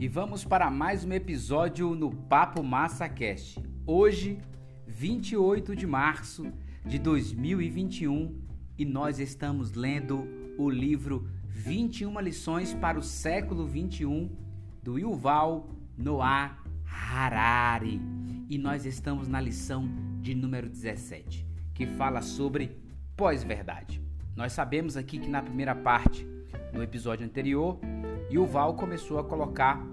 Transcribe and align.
e 0.00 0.06
vamos 0.06 0.44
para 0.44 0.70
mais 0.70 1.04
um 1.04 1.12
episódio 1.12 1.92
no 1.92 2.14
Papo 2.14 2.62
Massa 2.62 3.08
Cast. 3.08 3.60
Hoje, 3.84 4.38
28 4.86 5.74
de 5.74 5.88
março 5.88 6.52
de 6.86 7.00
2021, 7.00 8.40
e 8.78 8.84
nós 8.84 9.18
estamos 9.18 9.72
lendo 9.72 10.24
o 10.56 10.70
livro 10.70 11.28
21 11.48 12.20
lições 12.20 12.72
para 12.74 12.96
o 12.96 13.02
século 13.02 13.66
21 13.66 14.30
do 14.84 15.00
Yuval 15.00 15.68
Noah 15.96 16.56
Harari. 16.86 18.00
E 18.48 18.56
nós 18.56 18.86
estamos 18.86 19.26
na 19.26 19.40
lição 19.40 19.88
de 20.20 20.32
número 20.32 20.68
17, 20.68 21.44
que 21.74 21.86
fala 21.86 22.22
sobre 22.22 22.70
pós-verdade. 23.16 24.00
Nós 24.36 24.52
sabemos 24.52 24.96
aqui 24.96 25.18
que 25.18 25.28
na 25.28 25.42
primeira 25.42 25.74
parte, 25.74 26.24
no 26.72 26.84
episódio 26.84 27.26
anterior, 27.26 27.80
Yuval 28.30 28.74
começou 28.74 29.18
a 29.18 29.24
colocar 29.24 29.84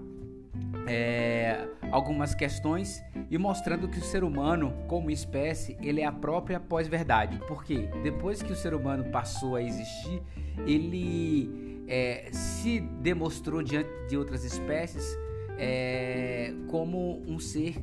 é, 0.86 1.68
algumas 1.90 2.34
questões 2.34 3.02
e 3.30 3.36
mostrando 3.38 3.88
que 3.88 3.98
o 3.98 4.02
ser 4.02 4.22
humano, 4.22 4.72
como 4.86 5.10
espécie, 5.10 5.76
ele 5.82 6.00
é 6.00 6.06
a 6.06 6.12
própria 6.12 6.60
pós-verdade. 6.60 7.40
Porque 7.48 7.88
depois 8.02 8.42
que 8.42 8.52
o 8.52 8.56
ser 8.56 8.74
humano 8.74 9.04
passou 9.10 9.56
a 9.56 9.62
existir, 9.62 10.22
ele 10.66 11.84
é, 11.88 12.28
se 12.32 12.80
demonstrou 12.80 13.62
diante 13.62 13.90
de 14.08 14.16
outras 14.16 14.44
espécies 14.44 15.16
é, 15.58 16.52
como 16.68 17.22
um 17.26 17.38
ser 17.38 17.76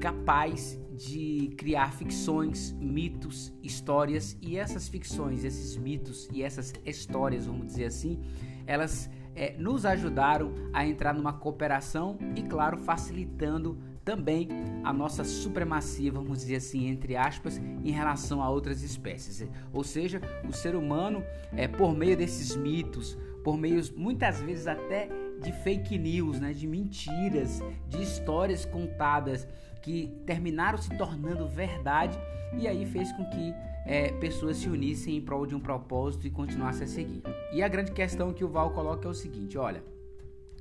capaz 0.00 0.80
de 0.92 1.54
criar 1.56 1.92
ficções, 1.92 2.72
mitos, 2.72 3.52
histórias 3.62 4.36
e 4.42 4.58
essas 4.58 4.88
ficções, 4.88 5.44
esses 5.44 5.76
mitos 5.76 6.28
e 6.32 6.42
essas 6.42 6.74
histórias, 6.84 7.46
vamos 7.46 7.66
dizer 7.66 7.86
assim, 7.86 8.20
elas 8.66 9.08
é, 9.40 9.54
nos 9.56 9.86
ajudaram 9.86 10.52
a 10.70 10.86
entrar 10.86 11.14
numa 11.14 11.32
cooperação 11.32 12.18
e, 12.36 12.42
claro, 12.42 12.76
facilitando 12.76 13.78
também 14.04 14.46
a 14.84 14.92
nossa 14.92 15.24
supremacia, 15.24 16.12
vamos 16.12 16.40
dizer 16.40 16.56
assim, 16.56 16.88
entre 16.88 17.16
aspas, 17.16 17.56
em 17.56 17.90
relação 17.90 18.42
a 18.42 18.50
outras 18.50 18.82
espécies. 18.82 19.48
Ou 19.72 19.82
seja, 19.82 20.20
o 20.46 20.52
ser 20.52 20.76
humano, 20.76 21.24
é, 21.56 21.66
por 21.66 21.96
meio 21.96 22.18
desses 22.18 22.54
mitos, 22.54 23.16
por 23.42 23.56
meio 23.56 23.80
muitas 23.96 24.42
vezes 24.42 24.66
até 24.66 25.08
de 25.40 25.52
fake 25.52 25.96
news, 25.96 26.38
né, 26.38 26.52
de 26.52 26.66
mentiras, 26.66 27.62
de 27.88 28.02
histórias 28.02 28.66
contadas 28.66 29.48
que 29.80 30.14
terminaram 30.26 30.76
se 30.76 30.94
tornando 30.98 31.48
verdade 31.48 32.18
e 32.58 32.68
aí 32.68 32.84
fez 32.84 33.10
com 33.12 33.24
que 33.30 33.54
é, 33.86 34.12
pessoas 34.12 34.58
se 34.58 34.68
unissem 34.68 35.16
em 35.16 35.20
prol 35.20 35.46
de 35.46 35.54
um 35.54 35.60
propósito 35.60 36.26
e 36.26 36.30
continuassem 36.30 36.84
a 36.84 36.86
seguir. 36.86 37.22
E 37.52 37.62
a 37.62 37.68
grande 37.68 37.92
questão 37.92 38.32
que 38.32 38.44
o 38.44 38.48
Val 38.48 38.72
coloca 38.72 39.06
é 39.06 39.10
o 39.10 39.14
seguinte: 39.14 39.58
olha, 39.58 39.82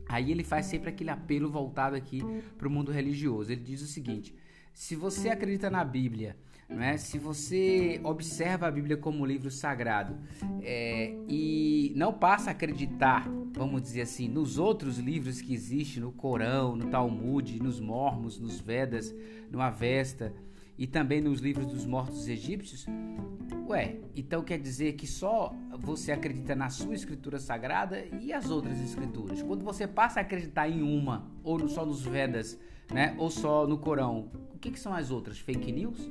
aí 0.08 0.31
ele 0.31 0.44
faz 0.44 0.66
sempre 0.66 0.89
aquele 0.89 1.09
apelo 1.09 1.50
voltado 1.50 1.95
aqui 1.95 2.22
para 2.58 2.67
o 2.67 2.72
mundo 2.72 2.92
religioso. 2.92 3.52
Ele 3.52 3.61
diz 3.61 3.81
o 3.81 3.88
seguinte: 3.88 4.36
se 4.73 4.95
você 4.95 5.30
acredita 5.30 5.70
na 5.70 5.84
Bíblia, 5.84 6.38
é? 6.70 6.98
se 6.98 7.17
você 7.17 8.00
observa 8.03 8.67
a 8.67 8.72
Bíblia 8.72 8.95
como 8.95 9.26
livro 9.26 9.50
sagrado 9.50 10.16
é, 10.61 11.16
e 11.28 11.92
não 11.95 12.14
passa 12.14 12.52
a 12.52 12.54
acreditar, 12.54 13.28
vamos 13.54 13.81
dizer 13.81 14.02
assim, 14.02 14.28
nos 14.28 14.59
outros 14.59 15.00
livros 15.00 15.42
que 15.42 15.52
existem, 15.52 16.04
no 16.04 16.11
Corão, 16.11 16.76
no 16.76 16.86
Talmud, 16.86 17.61
nos 17.61 17.80
Mormos, 17.80 18.39
nos 18.39 18.59
Vedas, 18.59 19.14
no 19.50 19.59
Avesta 19.59 20.31
e 20.80 20.88
também 20.88 21.19
nos 21.19 21.41
livros 21.41 21.67
dos 21.67 21.85
mortos 21.85 22.27
egípcios? 22.30 22.88
Ué, 23.67 23.97
então 24.16 24.41
quer 24.41 24.58
dizer 24.58 24.94
que 24.94 25.05
só 25.05 25.53
você 25.77 26.13
acredita 26.13 26.55
na 26.55 26.69
sua 26.69 26.95
escritura 26.95 27.38
sagrada 27.38 28.03
e 28.19 28.31
as 28.31 28.49
outras 28.49 28.80
escrituras? 28.80 29.44
Quando 29.44 29.63
você 29.63 29.86
passa 29.86 30.21
a 30.21 30.23
acreditar 30.23 30.69
em 30.69 30.81
uma, 30.81 31.30
ou 31.44 31.67
só 31.67 31.86
nos 31.86 32.02
Vedas, 32.02 32.58
né, 32.91 33.13
ou 33.19 33.30
só 33.30 33.67
no 33.67 33.77
Corão, 33.77 34.31
o 34.55 34.58
que, 34.58 34.71
que 34.71 34.80
são 34.80 34.93
as 34.93 35.11
outras? 35.11 35.37
Fake 35.37 35.70
news? 35.71 36.09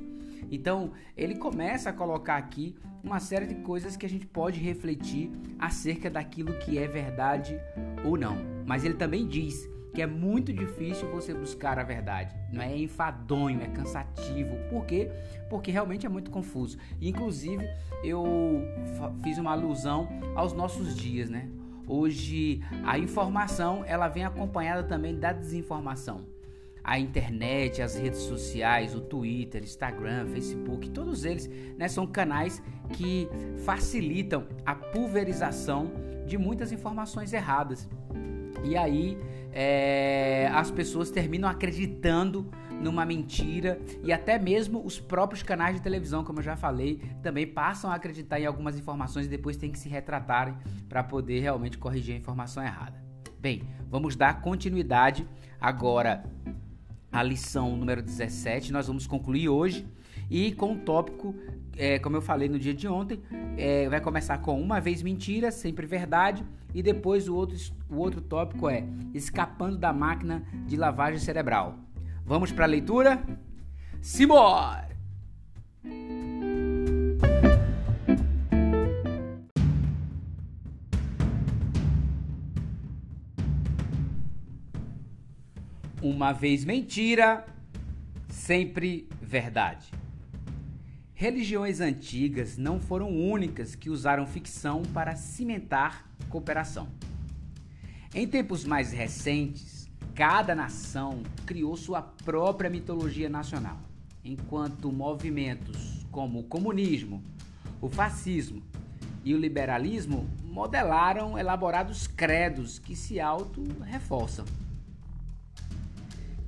Então, 0.51 0.91
ele 1.17 1.35
começa 1.35 1.89
a 1.89 1.93
colocar 1.93 2.37
aqui 2.37 2.75
uma 3.03 3.19
série 3.19 3.47
de 3.47 3.55
coisas 3.55 3.97
que 3.97 4.05
a 4.05 4.09
gente 4.09 4.25
pode 4.25 4.59
refletir 4.59 5.31
acerca 5.57 6.09
daquilo 6.09 6.57
que 6.59 6.77
é 6.77 6.87
verdade 6.87 7.59
ou 8.05 8.17
não. 8.17 8.37
Mas 8.65 8.85
ele 8.85 8.93
também 8.93 9.27
diz 9.27 9.67
que 9.99 10.03
é 10.03 10.07
muito 10.07 10.53
difícil 10.53 11.11
você 11.11 11.33
buscar 11.33 11.77
a 11.77 11.83
verdade. 11.83 12.33
Não 12.53 12.61
é 12.61 12.73
enfadonho, 12.77 13.61
é 13.61 13.67
cansativo. 13.67 14.55
Por 14.69 14.85
quê? 14.85 15.11
Porque 15.49 15.71
realmente 15.71 16.05
é 16.05 16.09
muito 16.09 16.31
confuso. 16.31 16.77
Inclusive, 17.01 17.67
eu 18.01 18.63
fiz 19.21 19.37
uma 19.37 19.51
alusão 19.51 20.07
aos 20.37 20.53
nossos 20.53 20.95
dias, 20.95 21.29
né? 21.29 21.49
Hoje 21.85 22.61
a 22.85 22.97
informação, 22.97 23.83
ela 23.85 24.07
vem 24.07 24.23
acompanhada 24.23 24.83
também 24.83 25.19
da 25.19 25.33
desinformação. 25.33 26.21
A 26.81 26.97
internet, 26.97 27.81
as 27.81 27.97
redes 27.97 28.21
sociais, 28.21 28.95
o 28.95 29.01
Twitter, 29.01 29.61
Instagram, 29.61 30.27
Facebook, 30.27 30.91
todos 30.91 31.25
eles 31.25 31.49
né, 31.77 31.89
são 31.89 32.07
canais 32.07 32.63
que 32.93 33.27
facilitam 33.65 34.47
a 34.65 34.73
pulverização 34.73 35.91
de 36.25 36.37
muitas 36.37 36.71
informações 36.71 37.33
erradas. 37.33 37.89
E 38.63 38.77
aí 38.77 39.17
é, 39.51 40.49
as 40.53 40.69
pessoas 40.71 41.09
terminam 41.09 41.49
acreditando 41.49 42.49
numa 42.81 43.05
mentira 43.05 43.79
e 44.03 44.11
até 44.11 44.39
mesmo 44.39 44.85
os 44.85 44.99
próprios 44.99 45.43
canais 45.43 45.75
de 45.75 45.81
televisão, 45.81 46.23
como 46.23 46.39
eu 46.39 46.43
já 46.43 46.55
falei, 46.55 47.01
também 47.21 47.45
passam 47.45 47.91
a 47.91 47.95
acreditar 47.95 48.39
em 48.39 48.45
algumas 48.45 48.77
informações 48.77 49.25
e 49.25 49.29
depois 49.29 49.57
tem 49.57 49.71
que 49.71 49.79
se 49.79 49.89
retratarem 49.89 50.55
para 50.87 51.03
poder 51.03 51.39
realmente 51.39 51.77
corrigir 51.77 52.15
a 52.15 52.17
informação 52.17 52.63
errada. 52.63 53.03
Bem, 53.39 53.63
vamos 53.89 54.15
dar 54.15 54.41
continuidade 54.41 55.27
agora 55.59 56.23
à 57.11 57.23
lição 57.23 57.75
número 57.75 58.01
17. 58.01 58.71
Nós 58.71 58.87
vamos 58.87 59.07
concluir 59.07 59.49
hoje 59.49 59.85
e 60.29 60.51
com 60.51 60.73
o 60.73 60.77
tópico, 60.77 61.35
é, 61.75 61.97
como 61.99 62.15
eu 62.15 62.21
falei 62.21 62.47
no 62.47 62.59
dia 62.59 62.73
de 62.73 62.87
ontem, 62.87 63.19
é, 63.57 63.89
vai 63.89 63.99
começar 63.99 64.37
com 64.39 64.61
uma 64.61 64.79
vez 64.79 65.01
mentira, 65.01 65.51
sempre 65.51 65.87
verdade, 65.87 66.45
e 66.73 66.83
depois 66.83 67.27
o 67.27 67.35
outro, 67.35 67.57
o 67.89 67.95
outro 67.95 68.21
tópico 68.21 68.69
é 68.69 68.83
escapando 69.13 69.77
da 69.77 69.91
máquina 69.91 70.43
de 70.67 70.77
lavagem 70.77 71.19
cerebral. 71.19 71.79
Vamos 72.25 72.51
para 72.51 72.65
a 72.65 72.67
leitura? 72.67 73.23
Simbora! 74.01 74.89
Uma 86.01 86.31
vez 86.31 86.63
mentira, 86.63 87.45
sempre 88.29 89.09
verdade. 89.21 89.91
Religiões 91.13 91.81
antigas 91.81 92.57
não 92.57 92.79
foram 92.79 93.09
únicas 93.09 93.75
que 93.75 93.89
usaram 93.89 94.25
ficção 94.25 94.81
para 94.93 95.17
cimentar 95.17 96.09
cooperação. 96.29 96.87
Em 98.15 98.25
tempos 98.25 98.63
mais 98.63 98.93
recentes, 98.93 99.91
cada 100.15 100.55
nação 100.55 101.21
criou 101.45 101.75
sua 101.75 102.01
própria 102.01 102.69
mitologia 102.69 103.27
nacional, 103.27 103.81
enquanto 104.23 104.93
movimentos 104.93 106.05
como 106.09 106.39
o 106.39 106.43
comunismo, 106.43 107.21
o 107.81 107.89
fascismo 107.89 108.63
e 109.25 109.35
o 109.35 109.37
liberalismo 109.37 110.29
modelaram 110.45 111.37
elaborados 111.37 112.07
credos 112.07 112.79
que 112.79 112.95
se 112.95 113.19
auto-reforçam. 113.19 114.45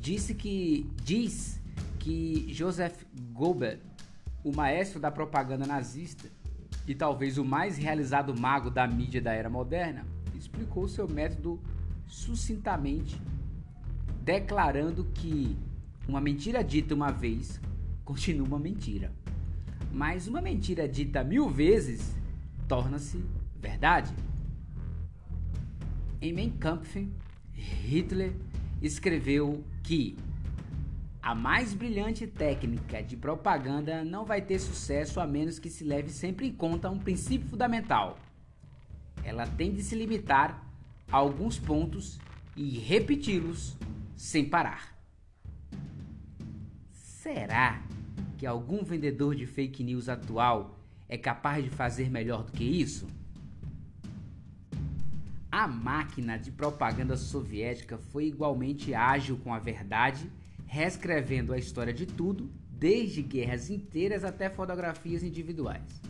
Disse 0.01 0.33
que 0.33 0.89
diz 1.03 1.61
que 1.99 2.51
Joseph 2.51 3.05
Goebbels 3.31 3.79
o 4.43 4.51
maestro 4.51 4.99
da 4.99 5.11
propaganda 5.11 5.67
nazista 5.67 6.27
e 6.87 6.95
talvez 6.95 7.37
o 7.37 7.45
mais 7.45 7.77
realizado 7.77 8.35
mago 8.35 8.71
da 8.71 8.87
mídia 8.87 9.21
da 9.21 9.31
era 9.31 9.47
moderna, 9.47 10.03
explicou 10.35 10.87
seu 10.87 11.07
método 11.07 11.61
sucintamente, 12.07 13.21
declarando 14.23 15.05
que 15.13 15.55
uma 16.07 16.19
mentira 16.19 16.63
dita 16.63 16.95
uma 16.95 17.11
vez 17.11 17.61
continua 18.03 18.47
uma 18.47 18.59
mentira, 18.59 19.11
mas 19.93 20.27
uma 20.27 20.41
mentira 20.41 20.87
dita 20.89 21.23
mil 21.23 21.47
vezes 21.47 22.15
torna-se 22.67 23.23
verdade. 23.59 24.11
Em 26.19 26.33
Mein 26.33 26.49
Kampf, 26.49 27.07
Hitler 27.53 28.33
escreveu 28.81 29.63
que 29.83 30.17
a 31.21 31.35
mais 31.35 31.73
brilhante 31.73 32.25
técnica 32.25 33.03
de 33.03 33.15
propaganda 33.15 34.03
não 34.03 34.25
vai 34.25 34.41
ter 34.41 34.57
sucesso 34.57 35.19
a 35.19 35.27
menos 35.27 35.59
que 35.59 35.69
se 35.69 35.83
leve 35.83 36.09
sempre 36.09 36.47
em 36.47 36.51
conta 36.51 36.89
um 36.89 36.97
princípio 36.97 37.47
fundamental. 37.47 38.17
Ela 39.23 39.45
tem 39.45 39.71
de 39.71 39.83
se 39.83 39.95
limitar 39.95 40.65
a 41.11 41.17
alguns 41.17 41.59
pontos 41.59 42.19
e 42.55 42.79
repeti-los 42.79 43.77
sem 44.15 44.43
parar. 44.45 44.97
Será 46.91 47.83
que 48.37 48.47
algum 48.47 48.83
vendedor 48.83 49.35
de 49.35 49.45
fake 49.45 49.83
news 49.83 50.09
atual 50.09 50.75
é 51.07 51.17
capaz 51.17 51.63
de 51.63 51.69
fazer 51.69 52.09
melhor 52.09 52.43
do 52.43 52.51
que 52.51 52.63
isso? 52.63 53.05
A 55.51 55.67
máquina 55.67 56.39
de 56.39 56.49
propaganda 56.49 57.17
soviética 57.17 57.97
foi 57.97 58.25
igualmente 58.25 58.93
ágil 58.93 59.37
com 59.43 59.53
a 59.53 59.59
verdade, 59.59 60.31
reescrevendo 60.65 61.51
a 61.51 61.57
história 61.57 61.93
de 61.93 62.05
tudo, 62.05 62.49
desde 62.71 63.21
guerras 63.21 63.69
inteiras 63.69 64.23
até 64.23 64.49
fotografias 64.49 65.23
individuais. 65.23 66.01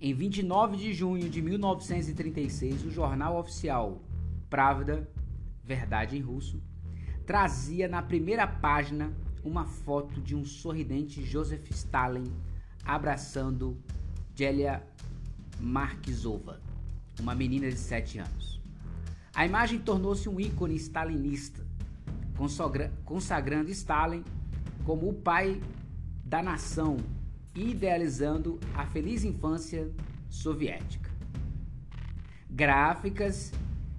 Em 0.00 0.12
29 0.12 0.76
de 0.76 0.92
junho 0.92 1.30
de 1.30 1.40
1936, 1.40 2.86
o 2.86 2.90
jornal 2.90 3.38
oficial 3.38 4.02
Pravda, 4.48 5.08
Verdade 5.62 6.16
em 6.16 6.20
Russo, 6.20 6.60
trazia 7.24 7.86
na 7.86 8.02
primeira 8.02 8.48
página 8.48 9.12
uma 9.44 9.64
foto 9.64 10.20
de 10.20 10.34
um 10.34 10.44
sorridente 10.44 11.24
Joseph 11.24 11.70
Stalin 11.70 12.24
abraçando 12.84 13.78
Delia 14.34 14.82
Markizova, 15.60 16.60
uma 17.20 17.34
menina 17.34 17.68
de 17.68 17.76
7 17.76 18.18
anos. 18.18 18.60
A 19.34 19.46
imagem 19.46 19.78
tornou-se 19.78 20.28
um 20.28 20.40
ícone 20.40 20.74
stalinista, 20.76 21.64
consagrando 23.04 23.70
Stalin 23.70 24.24
como 24.84 25.08
o 25.08 25.14
pai 25.14 25.60
da 26.24 26.42
nação 26.42 26.96
e 27.54 27.70
idealizando 27.70 28.58
a 28.74 28.86
feliz 28.86 29.24
infância 29.24 29.90
soviética. 30.28 31.10
Gráficas 32.48 33.52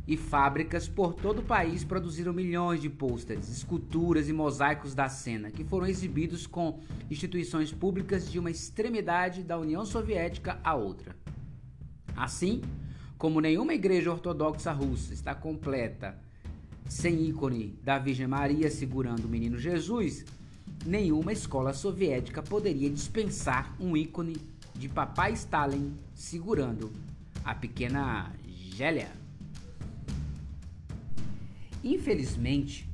e 0.07 0.17
fábricas 0.17 0.87
por 0.87 1.13
todo 1.13 1.39
o 1.39 1.43
país 1.43 1.83
produziram 1.83 2.33
milhões 2.33 2.81
de 2.81 2.89
pôsteres, 2.89 3.47
esculturas 3.49 4.27
e 4.27 4.33
mosaicos 4.33 4.95
da 4.95 5.07
cena, 5.07 5.51
que 5.51 5.63
foram 5.63 5.85
exibidos 5.85 6.47
com 6.47 6.79
instituições 7.09 7.71
públicas 7.71 8.29
de 8.29 8.39
uma 8.39 8.49
extremidade 8.49 9.43
da 9.43 9.57
União 9.57 9.85
Soviética 9.85 10.59
à 10.63 10.73
outra. 10.73 11.15
Assim, 12.15 12.61
como 13.21 13.39
nenhuma 13.39 13.75
igreja 13.75 14.11
ortodoxa 14.11 14.71
russa 14.71 15.13
está 15.13 15.35
completa 15.35 16.17
sem 16.89 17.29
ícone 17.29 17.77
da 17.83 17.99
Virgem 17.99 18.25
Maria 18.25 18.67
segurando 18.71 19.25
o 19.25 19.29
menino 19.29 19.59
Jesus, 19.59 20.25
nenhuma 20.83 21.31
escola 21.31 21.71
soviética 21.71 22.41
poderia 22.41 22.89
dispensar 22.89 23.75
um 23.79 23.95
ícone 23.95 24.37
de 24.73 24.89
papai 24.89 25.33
Stalin 25.33 25.93
segurando 26.15 26.91
a 27.45 27.53
pequena 27.53 28.33
Gélia. 28.47 29.11
Infelizmente, 31.83 32.89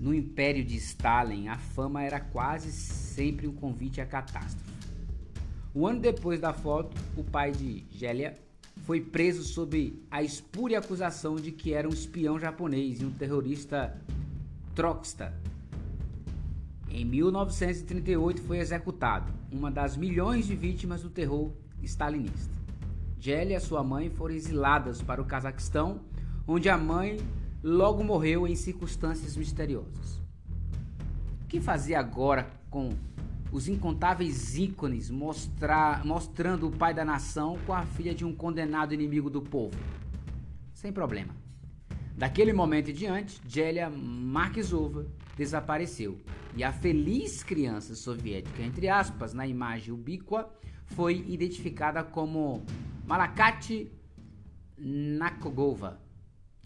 no 0.00 0.14
império 0.14 0.64
de 0.64 0.76
Stalin, 0.76 1.48
a 1.48 1.58
fama 1.58 2.02
era 2.02 2.18
quase 2.18 2.72
sempre 2.72 3.46
um 3.46 3.52
convite 3.52 4.00
à 4.00 4.06
catástrofe. 4.06 4.72
Um 5.74 5.86
ano 5.86 6.00
depois 6.00 6.40
da 6.40 6.54
foto, 6.54 6.96
o 7.14 7.22
pai 7.22 7.52
de 7.52 7.84
Gélia 7.90 8.45
foi 8.86 9.00
preso 9.00 9.42
sob 9.42 10.00
a 10.08 10.22
espúria 10.22 10.78
acusação 10.78 11.34
de 11.34 11.50
que 11.50 11.72
era 11.72 11.88
um 11.88 11.92
espião 11.92 12.38
japonês 12.38 13.00
e 13.00 13.04
um 13.04 13.10
terrorista 13.10 14.00
trotskista. 14.76 15.34
Em 16.88 17.04
1938 17.04 18.42
foi 18.42 18.58
executado, 18.58 19.32
uma 19.50 19.72
das 19.72 19.96
milhões 19.96 20.46
de 20.46 20.54
vítimas 20.54 21.02
do 21.02 21.10
terror 21.10 21.50
stalinista. 21.82 22.54
Gélia 23.18 23.56
e 23.56 23.60
sua 23.60 23.82
mãe 23.82 24.08
foram 24.08 24.36
exiladas 24.36 25.02
para 25.02 25.20
o 25.20 25.24
Cazaquistão, 25.24 26.00
onde 26.46 26.68
a 26.68 26.78
mãe 26.78 27.18
logo 27.64 28.04
morreu 28.04 28.46
em 28.46 28.54
circunstâncias 28.54 29.36
misteriosas. 29.36 30.22
O 31.42 31.48
que 31.48 31.60
fazia 31.60 31.98
agora 31.98 32.48
com 32.70 32.90
os 33.56 33.68
incontáveis 33.68 34.58
ícones 34.58 35.08
mostrar, 35.08 36.04
mostrando 36.04 36.68
o 36.68 36.70
pai 36.70 36.92
da 36.92 37.06
nação 37.06 37.58
com 37.64 37.72
a 37.72 37.86
filha 37.86 38.14
de 38.14 38.22
um 38.22 38.34
condenado 38.34 38.92
inimigo 38.92 39.30
do 39.30 39.40
povo? 39.40 39.74
Sem 40.74 40.92
problema. 40.92 41.34
Daquele 42.14 42.52
momento 42.52 42.90
em 42.90 42.92
diante, 42.92 43.40
Gelia 43.48 43.88
Markizova 43.88 45.06
desapareceu 45.38 46.20
e 46.54 46.62
a 46.62 46.70
feliz 46.70 47.42
criança 47.42 47.94
soviética, 47.94 48.62
entre 48.62 48.90
aspas, 48.90 49.32
na 49.32 49.46
imagem 49.46 49.94
ubíqua, 49.94 50.50
foi 50.88 51.24
identificada 51.26 52.04
como 52.04 52.62
Malakat 53.06 53.90
Nakogova, 54.76 55.98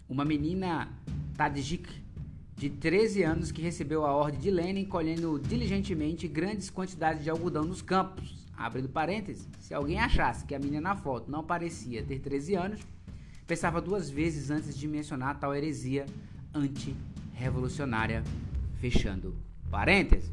uma 0.09 0.25
menina 0.25 0.89
Tadjik 1.37 2.00
de 2.61 2.69
13 2.69 3.23
anos 3.23 3.51
que 3.51 3.59
recebeu 3.59 4.05
a 4.05 4.13
ordem 4.13 4.39
de 4.39 4.51
Lenin 4.51 4.85
colhendo 4.85 5.39
diligentemente 5.39 6.27
grandes 6.27 6.69
quantidades 6.69 7.23
de 7.23 7.29
algodão 7.31 7.63
nos 7.63 7.81
campos. 7.81 8.47
Abrindo 8.55 8.87
parênteses, 8.87 9.49
se 9.59 9.73
alguém 9.73 9.99
achasse 9.99 10.45
que 10.45 10.53
a 10.53 10.59
menina 10.59 10.79
na 10.79 10.95
foto 10.95 11.31
não 11.31 11.43
parecia 11.43 12.03
ter 12.03 12.19
13 12.19 12.53
anos, 12.53 12.79
pensava 13.47 13.81
duas 13.81 14.11
vezes 14.11 14.51
antes 14.51 14.77
de 14.77 14.87
mencionar 14.87 15.39
tal 15.39 15.55
heresia 15.55 16.05
anti-revolucionária. 16.53 18.23
Fechando 18.79 19.35
parênteses. 19.71 20.31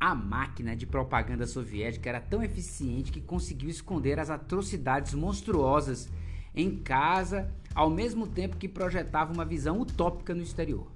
A 0.00 0.14
máquina 0.14 0.74
de 0.74 0.86
propaganda 0.86 1.46
soviética 1.46 2.08
era 2.08 2.20
tão 2.20 2.42
eficiente 2.42 3.12
que 3.12 3.20
conseguiu 3.20 3.68
esconder 3.68 4.18
as 4.18 4.30
atrocidades 4.30 5.12
monstruosas 5.12 6.08
em 6.54 6.78
casa, 6.78 7.52
ao 7.74 7.90
mesmo 7.90 8.26
tempo 8.26 8.56
que 8.56 8.68
projetava 8.68 9.32
uma 9.32 9.44
visão 9.44 9.80
utópica 9.80 10.34
no 10.34 10.42
exterior. 10.42 10.86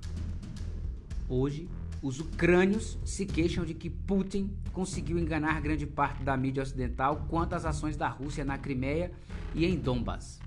Hoje, 1.29 1.69
os 2.03 2.19
ucrânios 2.19 2.99
se 3.05 3.25
queixam 3.25 3.65
de 3.65 3.75
que 3.75 3.89
Putin 3.89 4.51
conseguiu 4.73 5.19
enganar 5.19 5.61
grande 5.61 5.87
parte 5.87 6.25
da 6.25 6.37
mídia 6.37 6.63
ocidental 6.63 7.27
quanto 7.29 7.55
às 7.55 7.65
ações 7.65 7.97
da 7.97 8.09
Rússia 8.09 8.45
na 8.45 8.59
Crimeia 8.59 9.13
e 9.55 9.65
em 9.65 9.77
Donbas. 9.77 10.41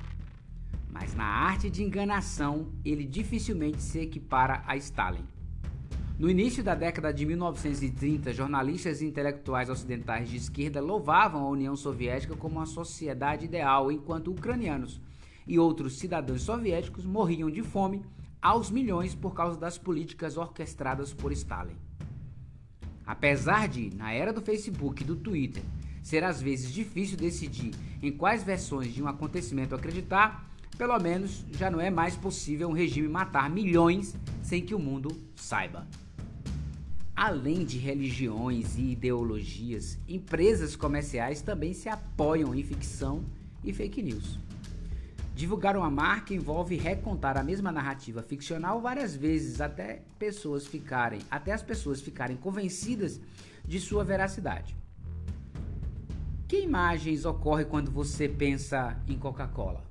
Mas 0.91 1.15
na 1.15 1.25
arte 1.25 1.69
de 1.69 1.81
enganação, 1.81 2.73
ele 2.83 3.05
dificilmente 3.05 3.81
se 3.81 3.99
equipara 3.99 4.63
a 4.67 4.75
Stalin. 4.75 5.25
No 6.19 6.29
início 6.29 6.63
da 6.63 6.75
década 6.75 7.13
de 7.13 7.25
1930, 7.25 8.33
jornalistas 8.33 9.01
e 9.01 9.05
intelectuais 9.05 9.69
ocidentais 9.69 10.29
de 10.29 10.37
esquerda 10.37 10.81
louvavam 10.81 11.45
a 11.45 11.49
União 11.49 11.75
Soviética 11.75 12.35
como 12.35 12.55
uma 12.55 12.65
sociedade 12.65 13.45
ideal, 13.45 13.91
enquanto 13.91 14.31
ucranianos 14.31 15.01
e 15.47 15.59
outros 15.59 15.97
cidadãos 15.97 16.41
soviéticos 16.41 17.05
morriam 17.05 17.49
de 17.49 17.61
fome 17.61 18.03
aos 18.41 18.69
milhões 18.69 19.15
por 19.15 19.33
causa 19.33 19.59
das 19.59 19.77
políticas 19.77 20.37
orquestradas 20.37 21.13
por 21.13 21.31
Stalin. 21.31 21.75
Apesar 23.05 23.67
de, 23.67 23.95
na 23.95 24.11
era 24.11 24.33
do 24.33 24.41
Facebook 24.41 25.03
e 25.03 25.05
do 25.05 25.15
Twitter, 25.15 25.63
ser 26.01 26.23
às 26.23 26.41
vezes 26.41 26.71
difícil 26.71 27.17
decidir 27.17 27.73
em 28.01 28.11
quais 28.11 28.43
versões 28.43 28.93
de 28.93 29.01
um 29.01 29.07
acontecimento 29.07 29.73
acreditar, 29.73 30.47
pelo 30.77 30.99
menos 30.99 31.45
já 31.51 31.69
não 31.69 31.81
é 31.81 31.89
mais 31.89 32.15
possível 32.15 32.69
um 32.69 32.73
regime 32.73 33.07
matar 33.07 33.49
milhões 33.49 34.15
sem 34.43 34.61
que 34.61 34.75
o 34.75 34.79
mundo 34.79 35.09
saiba. 35.35 35.87
Além 37.15 37.63
de 37.63 37.77
religiões 37.77 38.77
e 38.77 38.91
ideologias, 38.91 39.97
empresas 40.07 40.75
comerciais 40.75 41.41
também 41.41 41.73
se 41.73 41.87
apoiam 41.87 42.53
em 42.53 42.61
ficção 42.61 43.23
e 43.63 43.71
fake 43.71 44.03
news. 44.03 44.44
Divulgar 45.35 45.75
uma 45.75 45.91
marca 45.91 46.33
envolve 46.33 46.77
recontar 46.77 47.37
a 47.37 47.43
mesma 47.43 47.69
narrativa 47.69 48.23
ficcional 48.23 48.79
várias 48.79 49.17
vezes 49.17 49.59
até 49.59 50.01
pessoas 50.17 50.65
ficarem, 50.65 51.19
até 51.29 51.51
as 51.51 51.61
pessoas 51.61 51.99
ficarem 51.99 52.37
convencidas 52.37 53.19
de 53.67 53.77
sua 53.81 54.05
veracidade. 54.05 54.73
Que 56.47 56.61
imagens 56.61 57.25
ocorrem 57.25 57.65
quando 57.65 57.91
você 57.91 58.29
pensa 58.29 58.97
em 59.09 59.19
Coca-Cola? 59.19 59.83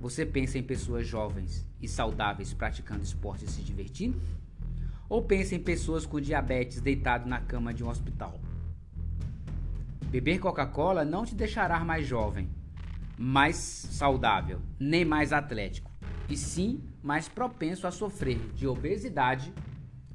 Você 0.00 0.24
pensa 0.24 0.56
em 0.56 0.62
pessoas 0.62 1.06
jovens 1.06 1.66
e 1.78 1.86
saudáveis 1.86 2.54
praticando 2.54 3.02
esporte 3.02 3.44
e 3.44 3.50
se 3.50 3.60
divertindo? 3.60 4.18
Ou 5.10 5.22
pensa 5.22 5.54
em 5.54 5.60
pessoas 5.60 6.06
com 6.06 6.18
diabetes 6.18 6.80
deitado 6.80 7.28
na 7.28 7.38
cama 7.38 7.74
de 7.74 7.84
um 7.84 7.90
hospital. 7.90 8.40
Beber 10.06 10.38
Coca-Cola 10.38 11.04
não 11.04 11.26
te 11.26 11.34
deixará 11.34 11.84
mais 11.84 12.06
jovem, 12.06 12.48
mais 13.22 13.56
saudável, 13.56 14.62
nem 14.78 15.04
mais 15.04 15.30
atlético, 15.30 15.90
e 16.26 16.34
sim 16.38 16.82
mais 17.02 17.28
propenso 17.28 17.86
a 17.86 17.90
sofrer 17.90 18.38
de 18.54 18.66
obesidade 18.66 19.52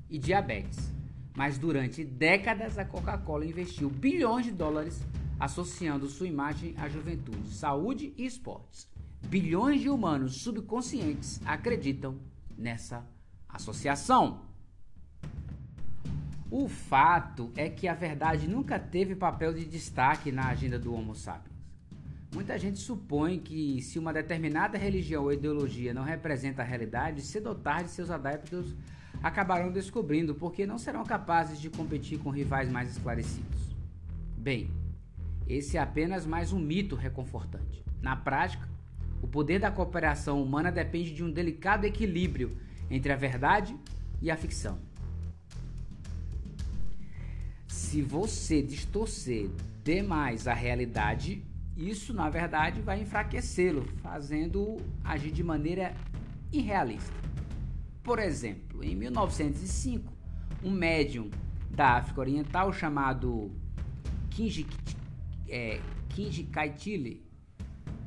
e 0.10 0.18
diabetes. 0.18 0.92
Mas 1.38 1.60
durante 1.60 2.04
décadas 2.04 2.80
a 2.80 2.84
Coca-Cola 2.84 3.46
investiu 3.46 3.92
bilhões 3.92 4.46
de 4.46 4.52
dólares 4.52 5.04
associando 5.40 6.08
sua 6.08 6.28
imagem 6.28 6.74
à 6.80 6.90
juventude, 6.90 7.54
saúde 7.54 8.12
e 8.18 8.26
esportes. 8.26 8.90
Bilhões 9.28 9.82
de 9.82 9.90
humanos 9.90 10.42
subconscientes 10.42 11.40
acreditam 11.46 12.18
nessa 12.58 13.06
associação. 13.48 14.42
O 16.50 16.68
fato 16.68 17.52
é 17.56 17.70
que 17.70 17.88
a 17.88 17.94
verdade 17.94 18.48
nunca 18.48 18.80
teve 18.80 19.16
papel 19.16 19.54
de 19.54 19.66
destaque 19.66 20.32
na 20.32 20.48
agenda 20.48 20.80
do 20.80 20.92
Homo 20.92 21.14
sapiens. 21.14 21.55
Muita 22.36 22.60
gente 22.60 22.80
supõe 22.80 23.40
que 23.40 23.82
se 23.82 23.98
uma 23.98 24.12
determinada 24.12 24.78
religião 24.78 25.24
ou 25.24 25.32
ideologia 25.32 25.94
não 25.94 26.04
representa 26.04 26.62
a 26.62 26.66
realidade, 26.66 27.22
cedo 27.22 27.48
ou 27.48 27.56
tarde 27.56 27.90
seus 27.90 28.12
adeptos 28.12 28.76
acabarão 29.24 29.72
descobrindo 29.72 30.36
porque 30.36 30.66
não 30.66 30.78
serão 30.78 31.06
capazes 31.06 31.62
de 31.62 31.70
competir 31.70 32.20
com 32.20 32.30
rivais 32.30 32.70
mais 32.70 32.92
esclarecidos. 32.92 33.74
Bem, 34.38 34.70
esse 35.48 35.78
é 35.78 35.80
apenas 35.80 36.26
mais 36.26 36.52
um 36.52 36.60
mito 36.60 36.94
reconfortante. 36.94 37.82
Na 38.02 38.18
prática, 38.18 38.68
O 39.26 39.28
poder 39.28 39.60
da 39.60 39.72
cooperação 39.72 40.40
humana 40.40 40.72
depende 40.72 41.12
de 41.12 41.24
um 41.24 41.32
delicado 41.32 41.86
equilíbrio 41.86 42.56
entre 42.92 43.12
a 43.12 43.16
verdade 43.16 43.76
e 44.22 44.30
a 44.30 44.38
ficção. 44.38 44.78
Se 47.68 48.04
você 48.04 48.62
distorcer 48.62 49.50
demais 49.84 50.48
a 50.48 50.54
realidade, 50.54 51.44
isso 51.76 52.14
na 52.14 52.30
verdade 52.30 52.82
vai 52.82 53.02
enfraquecê-lo, 53.02 53.86
fazendo 54.02 54.78
agir 55.04 55.32
de 55.32 55.44
maneira 55.44 55.94
irrealista. 56.52 57.14
Por 58.02 58.20
exemplo, 58.20 58.84
em 58.84 58.96
1905, 58.96 60.14
um 60.64 60.72
médium 60.72 61.30
da 61.70 61.98
África 61.98 62.22
Oriental 62.22 62.72
chamado 62.72 63.52
Kinji, 64.30 64.66
é, 65.50 65.80
Kaitile 66.52 67.26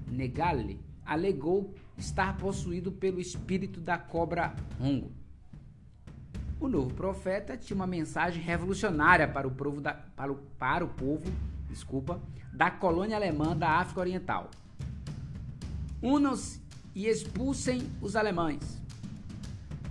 Negali 0.07 0.81
alegou 1.05 1.75
estar 1.97 2.37
possuído 2.37 2.93
pelo 2.93 3.21
espírito 3.21 3.81
da 3.81 3.99
cobra 3.99 4.55
Hongo. 4.81 5.13
O 6.61 6.69
novo 6.69 6.93
profeta 6.93 7.57
tinha 7.57 7.75
uma 7.75 7.87
mensagem 7.87 8.43
revolucionária 8.43 9.29
para 9.29 9.47
o 9.47 9.51
povo 9.51 9.81
da, 9.81 9.95
para 9.95 10.33
o, 10.33 10.37
para 10.37 10.85
o 10.85 10.89
povo, 10.89 11.31
desculpa, 11.69 12.21
da 12.53 12.71
colônia 12.71 13.17
alemã 13.17 13.57
da 13.57 13.71
África 13.79 14.01
Oriental. 14.01 14.51
Unam-se 16.03 16.61
e 16.95 17.07
expulsem 17.07 17.89
os 18.01 18.17
alemães. 18.17 18.81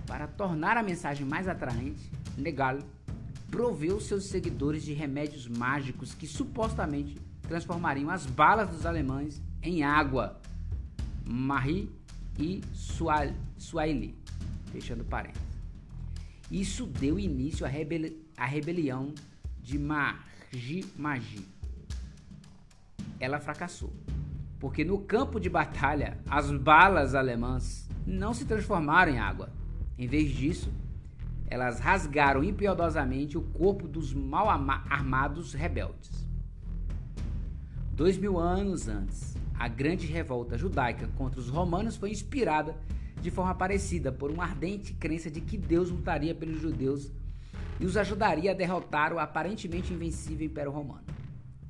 Para 0.06 0.26
tornar 0.26 0.76
a 0.76 0.82
mensagem 0.82 1.26
mais 1.26 1.46
atraente, 1.48 2.10
Negal 2.36 2.78
proveu 3.50 4.00
seus 4.00 4.24
seguidores 4.24 4.82
de 4.82 4.92
remédios 4.92 5.46
mágicos 5.46 6.14
que 6.14 6.26
supostamente 6.26 7.18
transformariam 7.42 8.10
as 8.10 8.26
balas 8.26 8.68
dos 8.68 8.84
alemães 8.84 9.40
em 9.62 9.82
água. 9.82 10.40
Marie 11.24 11.90
e 12.38 12.60
Swahili. 13.58 14.14
Fechando 14.72 15.04
parênteses. 15.04 15.48
Isso 16.50 16.86
deu 16.86 17.18
início 17.18 17.66
à, 17.66 17.68
rebeli 17.68 18.26
à 18.36 18.46
rebelião 18.46 19.12
de 19.62 19.78
Marji 19.78 20.84
Magi. 20.96 21.57
Ela 23.20 23.40
fracassou, 23.40 23.92
porque 24.58 24.84
no 24.84 24.98
campo 24.98 25.40
de 25.40 25.48
batalha 25.48 26.18
as 26.28 26.50
balas 26.50 27.14
alemãs 27.14 27.88
não 28.06 28.32
se 28.32 28.44
transformaram 28.44 29.12
em 29.12 29.18
água. 29.18 29.50
Em 29.98 30.06
vez 30.06 30.30
disso, 30.30 30.72
elas 31.48 31.80
rasgaram 31.80 32.44
impiedosamente 32.44 33.36
o 33.36 33.42
corpo 33.42 33.88
dos 33.88 34.12
mal 34.12 34.48
armados 34.48 35.54
rebeldes. 35.54 36.28
Dois 37.92 38.16
mil 38.16 38.38
anos 38.38 38.86
antes, 38.88 39.36
a 39.58 39.66
grande 39.66 40.06
revolta 40.06 40.56
judaica 40.56 41.08
contra 41.16 41.40
os 41.40 41.48
romanos 41.48 41.96
foi 41.96 42.10
inspirada 42.10 42.76
de 43.20 43.30
forma 43.30 43.54
parecida 43.54 44.12
por 44.12 44.30
uma 44.30 44.44
ardente 44.44 44.92
crença 44.92 45.28
de 45.28 45.40
que 45.40 45.56
Deus 45.56 45.90
lutaria 45.90 46.34
pelos 46.34 46.60
judeus 46.60 47.10
e 47.80 47.84
os 47.84 47.96
ajudaria 47.96 48.52
a 48.52 48.54
derrotar 48.54 49.12
o 49.12 49.18
aparentemente 49.18 49.92
invencível 49.92 50.46
Império 50.46 50.70
Romano. 50.70 51.17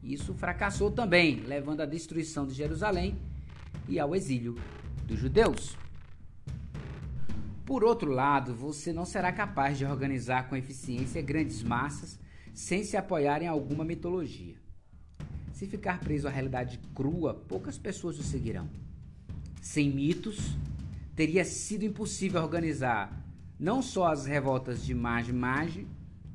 Isso 0.02 0.35
fracassou 0.35 0.90
também, 0.90 1.40
levando 1.40 1.81
à 1.81 1.87
destruição 1.87 2.47
de 2.47 2.55
Jerusalém 2.55 3.19
e 3.88 3.99
ao 3.99 4.14
exílio 4.14 4.57
dos 5.07 5.19
judeus. 5.19 5.76
Por 7.64 7.85
outro 7.85 8.11
lado, 8.11 8.55
você 8.55 8.93
não 8.93 9.05
será 9.05 9.31
capaz 9.33 9.76
de 9.76 9.85
organizar 9.85 10.49
com 10.49 10.57
eficiência 10.57 11.21
grandes 11.21 11.62
massas 11.62 12.19
sem 12.55 12.83
se 12.83 12.97
apoiar 12.97 13.43
em 13.43 13.47
alguma 13.47 13.85
mitologia. 13.85 14.57
Se 15.52 15.67
ficar 15.67 16.00
preso 16.00 16.26
à 16.26 16.31
realidade 16.31 16.81
crua, 16.95 17.35
poucas 17.35 17.76
pessoas 17.76 18.19
o 18.19 18.23
seguirão. 18.23 18.69
Sem 19.61 19.90
mitos, 19.90 20.57
teria 21.14 21.45
sido 21.45 21.85
impossível 21.85 22.40
organizar 22.40 23.25
não 23.59 23.83
só 23.83 24.12
as 24.12 24.25
revoltas 24.25 24.85
de 24.85 24.95
Mage 24.95 25.33
Mage 25.33 25.87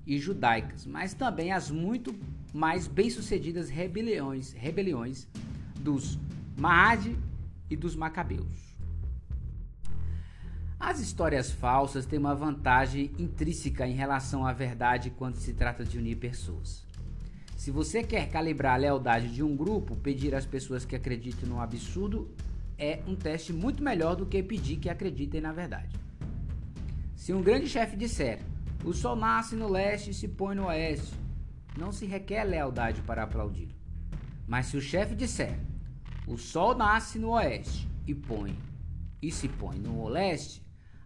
e 0.05 0.20
judaicas, 0.20 0.86
mas 0.86 1.13
também 1.13 1.51
as 1.51 1.72
muito 1.72 2.13
mais 2.53 2.88
bem-sucedidas 2.88 3.69
rebeliões, 3.69 4.53
rebeliões 4.53 5.27
dos 5.79 6.19
Mahad 6.55 7.17
e 7.69 7.75
dos 7.75 7.95
Macabeus. 7.95 8.77
As 10.79 11.00
histórias 11.00 11.50
falsas 11.50 12.05
têm 12.05 12.19
uma 12.19 12.36
vantagem 12.36 13.12
intrínseca 13.17 13.88
em 13.88 13.93
relação 13.93 14.45
à 14.45 14.53
verdade 14.53 15.10
quando 15.10 15.36
se 15.36 15.53
trata 15.53 15.83
de 15.83 15.98
unir 15.98 16.17
pessoas. 16.17 16.86
Se 17.55 17.72
você 17.72 18.03
quer 18.03 18.29
calibrar 18.29 18.74
a 18.74 18.77
lealdade 18.77 19.33
de 19.33 19.41
um 19.41 19.55
grupo, 19.55 19.95
pedir 19.95 20.36
às 20.36 20.45
pessoas 20.45 20.83
que 20.83 20.95
acreditem 20.95 21.48
no 21.48 21.62
absurdo 21.62 22.29
é 22.77 23.01
um 23.07 23.15
teste 23.15 23.53
muito 23.53 23.81
melhor 23.81 24.15
do 24.15 24.25
que 24.25 24.43
pedir 24.43 24.77
que 24.77 24.89
acreditem 24.89 25.39
na 25.39 25.53
verdade. 25.53 25.95
Se 27.15 27.31
um 27.31 27.41
grande 27.41 27.67
chefe 27.67 27.95
disser: 27.95 28.41
"O 28.83 28.93
sol 28.93 29.15
nasce 29.15 29.55
no 29.55 29.69
leste 29.69 30.10
e 30.10 30.13
se 30.13 30.27
põe 30.27 30.53
no 30.53 30.65
oeste", 30.65 31.23
não 31.77 31.92
se 31.92 32.06
requer 32.06 32.44
lealdade 32.44 33.01
para 33.01 33.24
aplaudir. 33.24 33.70
Mas 34.48 34.68
se 34.68 34.77
o 34.77 34.82
chefe 34.82 35.15
disser: 35.15 35.60
"O 36.27 36.38
sol 36.38 36.75
nasce 36.75 37.20
no 37.20 37.30
oeste 37.32 37.88
e 38.08 38.13
põe 38.13 38.58
e 39.22 39.32
se 39.32 39.48
põe 39.48 39.77
no 39.77 40.08
leste", 40.08 40.63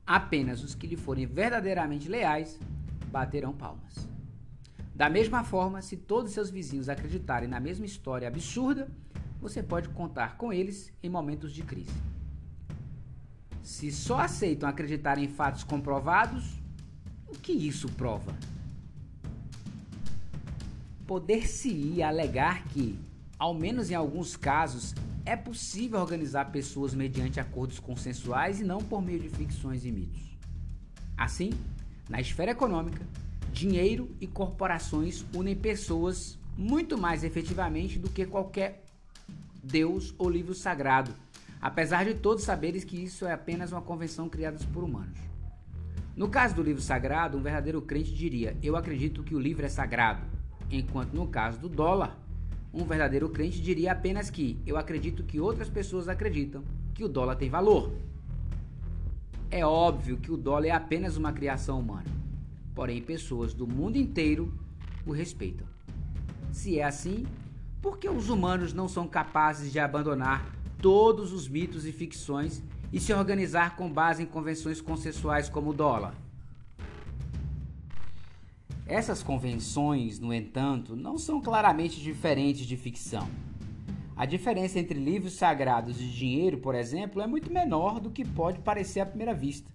Apenas 0.07 0.63
os 0.63 0.73
que 0.73 0.87
lhe 0.87 0.95
forem 0.95 1.25
verdadeiramente 1.25 2.07
leais 2.07 2.57
baterão 3.11 3.51
palmas. 3.51 4.07
Da 4.95 5.09
mesma 5.09 5.43
forma, 5.43 5.81
se 5.81 5.97
todos 5.97 6.31
seus 6.31 6.49
vizinhos 6.49 6.87
acreditarem 6.87 7.49
na 7.49 7.59
mesma 7.59 7.85
história 7.85 8.25
absurda, 8.25 8.89
você 9.41 9.61
pode 9.61 9.89
contar 9.89 10.37
com 10.37 10.53
eles 10.53 10.93
em 11.03 11.09
momentos 11.09 11.51
de 11.51 11.61
crise. 11.61 11.91
Se 13.61 13.91
só 13.91 14.19
aceitam 14.19 14.67
acreditar 14.69 15.17
em 15.17 15.27
fatos 15.27 15.65
comprovados, 15.65 16.57
o 17.27 17.33
que 17.33 17.51
isso 17.51 17.89
prova? 17.91 18.33
Poder-se-ia 21.07 22.09
alegar 22.09 22.65
que, 22.65 22.99
ao 23.39 23.53
menos 23.53 23.89
em 23.89 23.95
alguns 23.95 24.35
casos, 24.35 24.93
é 25.25 25.35
possível 25.35 25.99
organizar 25.99 26.51
pessoas 26.51 26.93
mediante 26.93 27.39
acordos 27.39 27.79
consensuais 27.79 28.59
e 28.59 28.63
não 28.63 28.79
por 28.79 29.01
meio 29.01 29.19
de 29.19 29.29
ficções 29.29 29.85
e 29.85 29.91
mitos. 29.91 30.37
Assim, 31.17 31.51
na 32.09 32.19
esfera 32.21 32.51
econômica, 32.51 33.05
dinheiro 33.51 34.15
e 34.21 34.27
corporações 34.27 35.25
unem 35.33 35.55
pessoas 35.55 36.37
muito 36.57 36.97
mais 36.97 37.23
efetivamente 37.23 37.97
do 37.97 38.09
que 38.09 38.25
qualquer 38.25 38.83
Deus 39.63 40.13
ou 40.17 40.29
livro 40.29 40.53
sagrado, 40.53 41.13
apesar 41.61 42.05
de 42.05 42.15
todos 42.15 42.43
saberem 42.43 42.81
que 42.81 43.03
isso 43.03 43.25
é 43.25 43.31
apenas 43.31 43.71
uma 43.71 43.81
convenção 43.81 44.29
criada 44.29 44.59
por 44.73 44.83
humanos. 44.83 45.19
No 46.15 46.29
caso 46.29 46.55
do 46.55 46.63
livro 46.63 46.81
sagrado, 46.81 47.37
um 47.37 47.41
verdadeiro 47.41 47.81
crente 47.81 48.13
diria: 48.13 48.57
Eu 48.61 48.75
acredito 48.75 49.23
que 49.23 49.35
o 49.35 49.39
livro 49.39 49.65
é 49.65 49.69
sagrado, 49.69 50.21
enquanto 50.71 51.13
no 51.13 51.27
caso 51.27 51.59
do 51.59 51.69
dólar, 51.69 52.17
um 52.73 52.83
verdadeiro 52.83 53.29
crente 53.29 53.61
diria 53.61 53.91
apenas 53.91 54.29
que 54.29 54.59
eu 54.65 54.77
acredito 54.77 55.23
que 55.23 55.39
outras 55.39 55.69
pessoas 55.69 56.07
acreditam 56.07 56.63
que 56.93 57.03
o 57.03 57.07
dólar 57.07 57.35
tem 57.35 57.49
valor. 57.49 57.93
É 59.49 59.65
óbvio 59.65 60.17
que 60.17 60.31
o 60.31 60.37
dólar 60.37 60.67
é 60.67 60.71
apenas 60.71 61.15
uma 61.15 61.31
criação 61.31 61.79
humana, 61.79 62.09
porém 62.75 63.01
pessoas 63.01 63.53
do 63.53 63.65
mundo 63.65 63.97
inteiro 63.97 64.53
o 65.05 65.11
respeitam. 65.11 65.65
Se 66.51 66.79
é 66.79 66.83
assim, 66.83 67.25
por 67.81 67.97
que 67.97 68.09
os 68.09 68.29
humanos 68.29 68.73
não 68.73 68.87
são 68.87 69.07
capazes 69.07 69.71
de 69.71 69.79
abandonar 69.79 70.53
todos 70.81 71.31
os 71.31 71.47
mitos 71.47 71.85
e 71.85 71.91
ficções 71.91 72.61
e 72.91 72.99
se 72.99 73.13
organizar 73.13 73.75
com 73.75 73.91
base 73.91 74.23
em 74.23 74.25
convenções 74.25 74.81
consensuais 74.81 75.49
como 75.49 75.69
o 75.69 75.73
dólar? 75.73 76.13
Essas 78.89 79.21
convenções, 79.21 80.17
no 80.17 80.33
entanto, 80.33 80.95
não 80.95 81.17
são 81.17 81.41
claramente 81.41 81.99
diferentes 81.99 82.65
de 82.65 82.77
ficção. 82.77 83.27
A 84.15 84.25
diferença 84.25 84.79
entre 84.79 84.97
livros 84.97 85.33
sagrados 85.33 85.99
e 85.99 86.07
dinheiro, 86.07 86.59
por 86.59 86.73
exemplo, 86.73 87.21
é 87.21 87.27
muito 87.27 87.51
menor 87.51 87.99
do 87.99 88.09
que 88.09 88.23
pode 88.23 88.59
parecer 88.59 89.01
à 89.01 89.05
primeira 89.05 89.33
vista. 89.33 89.69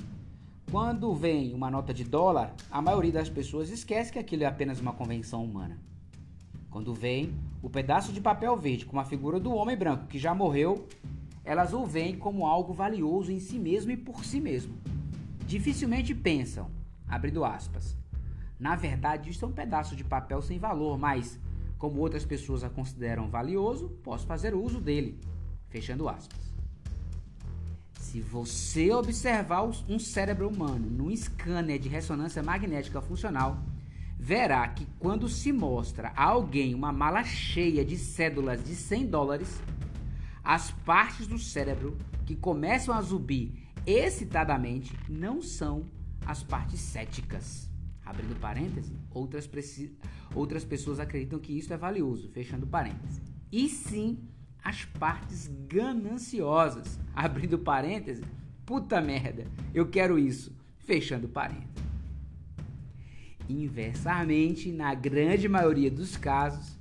Quando 0.71 1.15
vem 1.15 1.53
uma 1.53 1.71
nota 1.71 1.93
de 1.93 2.05
dólar, 2.05 2.55
a 2.71 2.81
maioria 2.81 3.13
das 3.13 3.29
pessoas 3.29 3.69
esquece 3.69 4.11
que 4.11 4.19
aquilo 4.19 4.45
é 4.45 4.47
apenas 4.47 4.81
uma 4.81 4.95
convenção 4.95 5.45
humana. 5.45 5.79
Quando 6.71 6.95
vem 6.95 7.35
o 7.63 7.69
pedaço 7.69 8.15
de 8.15 8.21
papel 8.21 8.57
verde 8.57 8.87
com 8.87 8.99
a 8.99 9.05
figura 9.05 9.39
do 9.39 9.53
homem 9.53 9.77
branco 9.77 10.07
que 10.07 10.19
já 10.19 10.35
morreu, 10.35 10.89
elas 11.45 11.75
o 11.75 11.85
veem 11.85 12.17
como 12.17 12.47
algo 12.47 12.73
valioso 12.73 13.31
em 13.31 13.39
si 13.39 13.59
mesmo 13.59 13.93
e 13.93 13.97
por 13.97 14.25
si 14.25 14.41
mesmo. 14.41 14.75
Dificilmente 15.47 16.15
pensam, 16.15 16.71
abrindo 17.07 17.45
aspas, 17.45 18.01
na 18.63 18.77
verdade, 18.77 19.29
isso 19.29 19.45
é 19.45 19.49
um 19.49 19.53
pedaço 19.53 19.97
de 19.97 20.05
papel 20.05 20.41
sem 20.41 20.57
valor, 20.57 20.97
mas 20.97 21.37
como 21.79 21.99
outras 21.99 22.25
pessoas 22.25 22.63
a 22.63 22.71
consideram 22.71 23.29
valioso, 23.29 23.89
posso 24.05 24.25
fazer 24.25 24.55
uso 24.55 24.81
dele. 24.81 25.19
Fechando 25.69 26.09
aspas. 26.09 26.39
Se 27.99 28.21
você 28.21 28.93
observar 28.93 29.65
um 29.65 29.99
cérebro 29.99 30.49
humano 30.49 30.89
num 30.89 31.11
scanner 31.17 31.77
de 31.77 31.89
ressonância 31.89 32.41
magnética 32.41 33.01
funcional, 33.01 33.61
verá 34.17 34.69
que 34.69 34.87
quando 35.01 35.29
se 35.29 35.51
mostra 35.51 36.13
a 36.15 36.23
alguém 36.23 36.73
uma 36.73 36.93
mala 36.93 37.25
cheia 37.25 37.85
de 37.85 37.97
cédulas 37.97 38.63
de 38.63 38.77
100 38.77 39.07
dólares, 39.07 39.61
as 40.45 40.71
partes 40.71 41.27
do 41.27 41.37
cérebro 41.37 41.99
que 42.25 42.37
começam 42.37 42.95
a 42.95 43.03
zumbi 43.03 43.61
excitadamente 43.85 44.97
não 45.09 45.43
são 45.43 45.85
as 46.25 46.45
partes 46.45 46.79
céticas. 46.79 47.72
Abrindo 48.05 48.39
parêntese, 48.41 48.93
outras, 49.11 49.49
outras 50.35 50.65
pessoas 50.65 50.99
acreditam 50.99 51.39
que 51.39 51.57
isso 51.57 51.73
é 51.73 51.77
valioso, 51.77 52.29
fechando 52.31 52.67
parêntese. 52.67 53.21
E 53.51 53.69
sim 53.69 54.19
as 54.63 54.85
partes 54.85 55.51
gananciosas. 55.69 56.99
Abrindo 57.15 57.59
parêntese, 57.59 58.23
puta 58.65 59.01
merda, 59.01 59.47
eu 59.75 59.89
quero 59.89 60.19
isso, 60.19 60.55
fechando 60.79 61.29
parêntese. 61.29 61.71
Inversamente, 63.49 64.71
na 64.73 64.95
grande 64.95 65.49
maioria 65.49 65.91
dos 65.91 66.17
casos, 66.17 66.79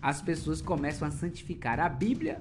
as 0.00 0.20
pessoas 0.20 0.60
começam 0.60 1.06
a 1.06 1.10
santificar 1.10 1.78
a 1.78 1.88
Bíblia 1.88 2.38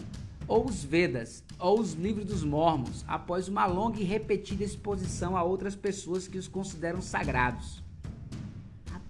ou 0.47 0.65
os 0.65 0.83
Vedas 0.83 1.43
ou 1.59 1.79
os 1.79 1.93
livros 1.93 2.25
dos 2.25 2.43
Mormons 2.43 3.05
após 3.07 3.47
uma 3.47 3.65
longa 3.67 3.99
e 3.99 4.03
repetida 4.03 4.63
exposição 4.63 5.37
a 5.37 5.43
outras 5.43 5.75
pessoas 5.75 6.27
que 6.27 6.39
os 6.39 6.47
consideram 6.47 7.01
sagrados. 7.01 7.80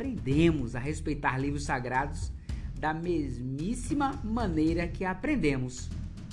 Aprendemos 0.01 0.75
a 0.75 0.79
respeitar 0.79 1.38
livros 1.38 1.65
sagrados 1.65 2.31
da 2.79 2.91
mesmíssima 2.91 4.20
maneira 4.24 4.88
que 4.88 5.05
aprendemos 5.05 5.91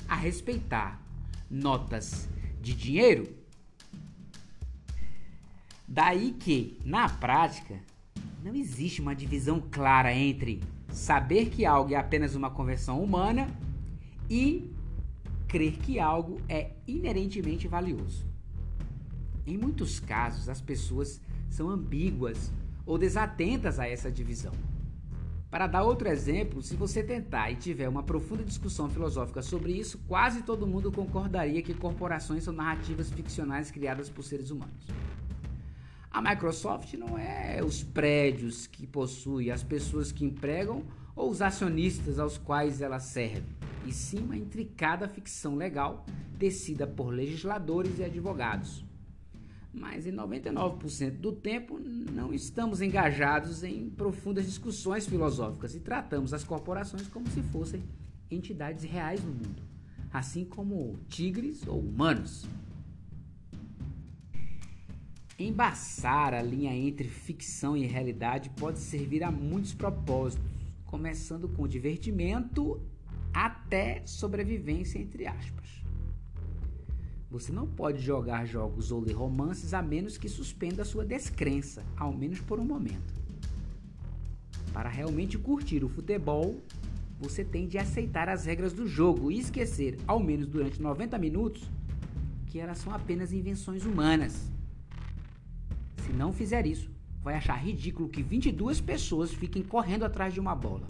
a 0.08 0.16
respeitar 0.16 0.98
notas 1.50 2.26
de 2.62 2.72
dinheiro. 2.72 3.28
Daí 5.86 6.32
que, 6.32 6.80
na 6.82 7.10
prática, 7.10 7.78
não 8.42 8.54
existe 8.54 9.02
uma 9.02 9.14
divisão 9.14 9.60
clara 9.60 10.14
entre 10.14 10.62
saber 10.90 11.50
que 11.50 11.66
algo 11.66 11.92
é 11.92 11.96
apenas 11.96 12.34
uma 12.34 12.50
conversão 12.50 13.04
humana 13.04 13.54
e 14.30 14.72
crer 15.46 15.76
que 15.76 16.00
algo 16.00 16.40
é 16.48 16.70
inerentemente 16.86 17.68
valioso. 17.68 18.24
Em 19.46 19.58
muitos 19.58 20.00
casos, 20.00 20.48
as 20.48 20.62
pessoas 20.62 21.20
são 21.50 21.68
ambíguas 21.68 22.50
ou 22.88 22.96
desatentas 22.96 23.78
a 23.78 23.86
essa 23.86 24.10
divisão. 24.10 24.52
Para 25.50 25.66
dar 25.66 25.82
outro 25.82 26.08
exemplo, 26.08 26.62
se 26.62 26.74
você 26.74 27.02
tentar 27.02 27.50
e 27.50 27.56
tiver 27.56 27.86
uma 27.86 28.02
profunda 28.02 28.42
discussão 28.42 28.88
filosófica 28.88 29.42
sobre 29.42 29.72
isso, 29.72 29.98
quase 30.08 30.42
todo 30.42 30.66
mundo 30.66 30.90
concordaria 30.90 31.62
que 31.62 31.74
corporações 31.74 32.44
são 32.44 32.52
narrativas 32.52 33.10
ficcionais 33.10 33.70
criadas 33.70 34.08
por 34.08 34.22
seres 34.22 34.50
humanos. 34.50 34.86
A 36.10 36.22
Microsoft 36.22 36.94
não 36.94 37.18
é 37.18 37.62
os 37.62 37.82
prédios 37.82 38.66
que 38.66 38.86
possui, 38.86 39.50
as 39.50 39.62
pessoas 39.62 40.10
que 40.10 40.24
empregam 40.24 40.82
ou 41.14 41.30
os 41.30 41.42
acionistas 41.42 42.18
aos 42.18 42.38
quais 42.38 42.80
ela 42.80 43.00
serve, 43.00 43.54
e 43.84 43.92
sim 43.92 44.20
uma 44.20 44.36
intricada 44.36 45.06
ficção 45.06 45.56
legal 45.56 46.06
tecida 46.38 46.86
por 46.86 47.08
legisladores 47.08 47.98
e 47.98 48.04
advogados. 48.04 48.87
Mas 49.72 50.06
em 50.06 50.12
99% 50.12 51.18
do 51.18 51.32
tempo 51.32 51.78
não 51.78 52.32
estamos 52.32 52.80
engajados 52.80 53.62
em 53.62 53.90
profundas 53.90 54.46
discussões 54.46 55.06
filosóficas 55.06 55.74
e 55.74 55.80
tratamos 55.80 56.32
as 56.32 56.42
corporações 56.42 57.06
como 57.08 57.28
se 57.28 57.42
fossem 57.42 57.82
entidades 58.30 58.84
reais 58.84 59.22
no 59.22 59.30
mundo, 59.30 59.62
assim 60.12 60.44
como 60.44 60.98
tigres 61.08 61.66
ou 61.66 61.80
humanos. 61.80 62.46
Embaçar 65.38 66.34
a 66.34 66.42
linha 66.42 66.74
entre 66.74 67.06
ficção 67.06 67.76
e 67.76 67.86
realidade 67.86 68.50
pode 68.50 68.80
servir 68.80 69.22
a 69.22 69.30
muitos 69.30 69.72
propósitos 69.72 70.44
começando 70.88 71.48
com 71.48 71.68
divertimento 71.68 72.80
até 73.32 74.02
sobrevivência, 74.06 74.98
entre 74.98 75.26
aspas. 75.26 75.84
Você 77.30 77.52
não 77.52 77.66
pode 77.66 78.00
jogar 78.00 78.46
jogos 78.46 78.90
ou 78.90 79.00
ler 79.00 79.12
romances 79.12 79.74
a 79.74 79.82
menos 79.82 80.16
que 80.16 80.30
suspenda 80.30 80.82
sua 80.82 81.04
descrença, 81.04 81.84
ao 81.94 82.10
menos 82.10 82.40
por 82.40 82.58
um 82.58 82.64
momento. 82.64 83.14
Para 84.72 84.88
realmente 84.88 85.36
curtir 85.36 85.84
o 85.84 85.90
futebol, 85.90 86.58
você 87.20 87.44
tem 87.44 87.68
de 87.68 87.76
aceitar 87.76 88.30
as 88.30 88.46
regras 88.46 88.72
do 88.72 88.86
jogo 88.86 89.30
e 89.30 89.38
esquecer, 89.38 89.98
ao 90.06 90.18
menos 90.18 90.46
durante 90.46 90.80
90 90.80 91.18
minutos, 91.18 91.68
que 92.46 92.58
elas 92.58 92.78
são 92.78 92.94
apenas 92.94 93.30
invenções 93.30 93.84
humanas. 93.84 94.50
Se 96.06 96.12
não 96.14 96.32
fizer 96.32 96.66
isso, 96.66 96.90
vai 97.22 97.34
achar 97.34 97.56
ridículo 97.56 98.08
que 98.08 98.22
22 98.22 98.80
pessoas 98.80 99.34
fiquem 99.34 99.62
correndo 99.62 100.04
atrás 100.04 100.32
de 100.32 100.40
uma 100.40 100.54
bola. 100.54 100.86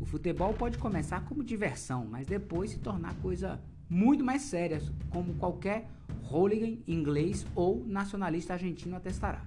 O 0.00 0.06
futebol 0.06 0.54
pode 0.54 0.78
começar 0.78 1.22
como 1.26 1.44
diversão, 1.44 2.06
mas 2.10 2.26
depois 2.26 2.70
se 2.70 2.78
tornar 2.78 3.14
coisa 3.16 3.60
muito 3.92 4.24
mais 4.24 4.42
séria, 4.42 4.82
como 5.10 5.34
qualquer 5.34 5.86
hooligan 6.30 6.78
inglês 6.88 7.44
ou 7.54 7.84
nacionalista 7.86 8.54
argentino 8.54 8.96
atestará. 8.96 9.44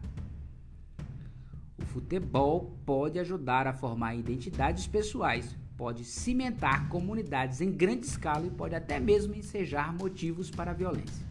O 1.81 1.85
futebol 1.85 2.77
pode 2.85 3.17
ajudar 3.17 3.65
a 3.65 3.73
formar 3.73 4.13
identidades 4.13 4.85
pessoais, 4.85 5.57
pode 5.75 6.05
cimentar 6.05 6.87
comunidades 6.89 7.59
em 7.59 7.71
grande 7.71 8.05
escala 8.05 8.45
e 8.45 8.51
pode 8.51 8.75
até 8.75 8.99
mesmo 8.99 9.33
ensejar 9.33 9.91
motivos 9.91 10.51
para 10.51 10.69
a 10.69 10.75
violência. 10.75 11.25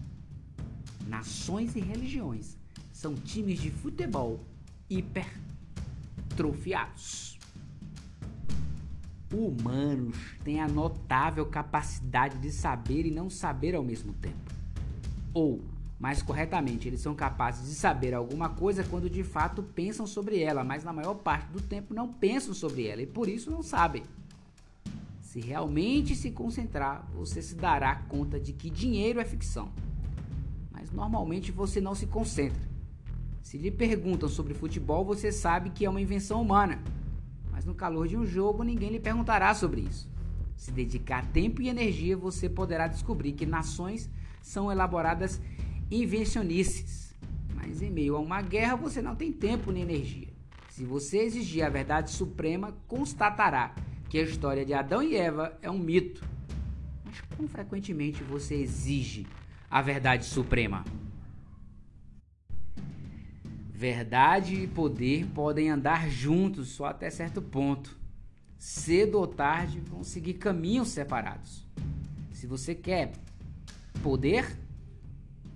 Nações 1.07 1.77
e 1.77 1.81
religiões 1.81 2.59
são 2.93 3.15
times 3.15 3.61
de 3.61 3.71
futebol 3.71 4.41
hipertrofiados. 4.91 7.39
Humanos 9.35 10.17
têm 10.45 10.61
a 10.61 10.69
notável 10.69 11.45
capacidade 11.47 12.39
de 12.39 12.51
saber 12.51 13.07
e 13.07 13.11
não 13.11 13.29
saber 13.29 13.75
ao 13.75 13.83
mesmo 13.83 14.13
tempo. 14.15 14.53
Ou, 15.33 15.61
mais 15.99 16.23
corretamente, 16.23 16.89
eles 16.89 17.01
são 17.01 17.15
capazes 17.15 17.69
de 17.69 17.75
saber 17.75 18.15
alguma 18.15 18.49
coisa 18.49 18.85
quando 18.85 19.11
de 19.11 19.25
fato 19.25 19.63
pensam 19.63 20.07
sobre 20.07 20.41
ela, 20.41 20.63
mas 20.63 20.85
na 20.85 20.93
maior 20.93 21.15
parte 21.15 21.51
do 21.51 21.61
tempo 21.61 21.93
não 21.93 22.13
pensam 22.13 22.55
sobre 22.55 22.87
ela 22.87 23.03
e 23.03 23.07
por 23.07 23.29
isso 23.29 23.51
não 23.51 23.63
sabem. 23.63 24.05
Se 25.21 25.41
realmente 25.41 26.15
se 26.15 26.31
concentrar, 26.31 27.09
você 27.13 27.43
se 27.43 27.57
dará 27.57 27.97
conta 28.09 28.39
de 28.39 28.53
que 28.53 28.71
dinheiro 28.71 29.19
é 29.19 29.25
ficção. 29.25 29.73
Mas 30.71 30.93
normalmente 30.93 31.51
você 31.51 31.81
não 31.81 31.95
se 31.95 32.07
concentra. 32.07 32.63
Se 33.43 33.59
lhe 33.59 33.71
perguntam 33.71 34.29
sobre 34.29 34.55
futebol, 34.55 35.05
você 35.05 35.33
sabe 35.33 35.71
que 35.71 35.85
é 35.85 35.91
uma 35.91 36.01
invenção 36.01 36.41
humana. 36.41 36.81
Mas 37.55 37.65
no 37.65 37.73
calor 37.73 38.09
de 38.09 38.17
um 38.17 38.27
jogo, 38.27 38.65
ninguém 38.65 38.91
lhe 38.91 38.99
perguntará 38.99 39.55
sobre 39.55 39.83
isso. 39.83 40.11
Se 40.57 40.73
dedicar 40.73 41.25
tempo 41.27 41.63
e 41.63 41.69
energia, 41.69 42.17
você 42.17 42.49
poderá 42.49 42.89
descobrir 42.89 43.33
que 43.33 43.47
nações 43.47 44.11
são 44.43 44.73
elaboradas 44.73 45.41
invencionices. 45.89 47.15
Mas 47.55 47.81
em 47.81 47.93
meio 47.93 48.17
a 48.17 48.19
uma 48.19 48.43
guerra, 48.43 48.75
você 48.75 49.01
não 49.01 49.15
tem 49.15 49.33
tempo 49.33 49.71
nem 49.71 49.85
energia. 49.85 50.29
Se 50.69 50.85
você 50.85 51.19
exigir 51.19 51.65
a 51.65 51.69
verdade 51.69 52.11
suprema, 52.11 52.75
constatará 52.89 53.73
que 54.09 54.19
a 54.19 54.23
história 54.23 54.65
de 54.65 54.75
Adão 54.75 55.01
e 55.01 55.17
Eva 55.17 55.57
é 55.63 55.71
um 55.71 55.79
mito. 55.79 56.27
Mas 57.05 57.21
quão 57.37 57.49
frequentemente 57.49 58.25
você 58.25 58.57
exige 58.57 59.29
a 59.71 59.81
verdade 59.81 60.25
suprema? 60.25 60.85
Verdade 63.77 64.55
e 64.55 64.67
poder 64.69 65.27
podem 65.35 65.69
andar 65.69 66.09
juntos 66.09 66.69
só 66.69 66.85
até 66.85 67.11
certo 67.11 67.43
ponto. 67.43 67.99
Cedo 68.57 69.19
ou 69.19 69.27
tarde 69.27 69.81
vão 69.81 70.05
seguir 70.05 70.35
caminhos 70.35 70.91
separados. 70.91 71.67
Se 72.31 72.47
você 72.47 72.73
quer 72.73 73.11
poder, 74.01 74.47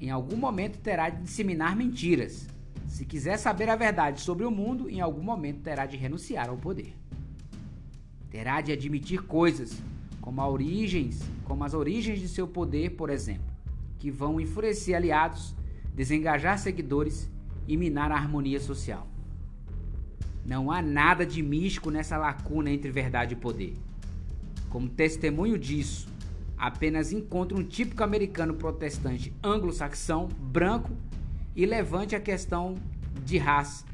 em 0.00 0.11
algum 0.11 0.37
momento 0.37 0.81
terá 0.81 1.09
de 1.11 1.22
disseminar 1.22 1.76
mentiras. 1.76 2.48
Se 2.88 3.04
quiser 3.04 3.37
saber 3.37 3.70
a 3.70 3.76
verdade 3.76 4.20
sobre 4.20 4.44
o 4.44 4.50
mundo, 4.50 4.90
em 4.90 5.00
algum 5.00 5.22
momento 5.22 5.61
terá 5.61 5.87
de 5.87 5.96
renunciar 5.96 6.48
ao 6.48 6.57
poder. 6.57 6.96
Terá 8.31 8.61
de 8.61 8.72
admitir 8.72 9.22
coisas, 9.22 9.81
como, 10.20 10.42
origens, 10.42 11.22
como 11.44 11.62
as 11.62 11.72
origens 11.72 12.18
de 12.18 12.26
seu 12.26 12.48
poder, 12.48 12.96
por 12.96 13.11
exemplo, 13.11 13.46
que 13.96 14.11
vão 14.11 14.40
enfurecer 14.40 14.96
aliados, 14.96 15.54
desengajar 15.94 16.59
seguidores 16.59 17.31
e 17.68 17.76
minar 17.76 18.11
a 18.11 18.16
harmonia 18.16 18.59
social. 18.59 19.07
Não 20.44 20.70
há 20.70 20.81
nada 20.81 21.26
de 21.26 21.42
místico 21.42 21.90
nessa 21.90 22.16
lacuna 22.16 22.70
entre 22.70 22.90
verdade 22.90 23.35
e 23.35 23.37
poder. 23.37 23.74
Como 24.70 24.88
testemunho 24.88 25.59
disso, 25.59 26.09
apenas 26.57 27.12
encontre 27.12 27.57
um 27.57 27.62
típico 27.62 28.02
americano 28.02 28.54
protestante 28.54 29.33
anglo-saxão, 29.44 30.28
branco, 30.38 30.90
e 31.54 31.66
levante 31.66 32.14
a 32.14 32.20
questão 32.20 32.76
de 33.24 33.37
raça. 33.37 33.85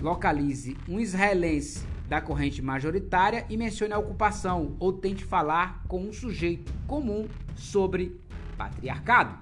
Localize 0.00 0.76
um 0.88 1.00
israelense 1.00 1.84
da 2.08 2.20
corrente 2.20 2.62
majoritária 2.62 3.44
e 3.50 3.56
mencione 3.56 3.92
a 3.92 3.98
ocupação 3.98 4.76
ou 4.78 4.92
tente 4.92 5.24
falar 5.24 5.82
com 5.88 6.00
um 6.00 6.12
sujeito 6.12 6.72
comum 6.86 7.26
sobre 7.56 8.20
patriarcado. 8.56 9.36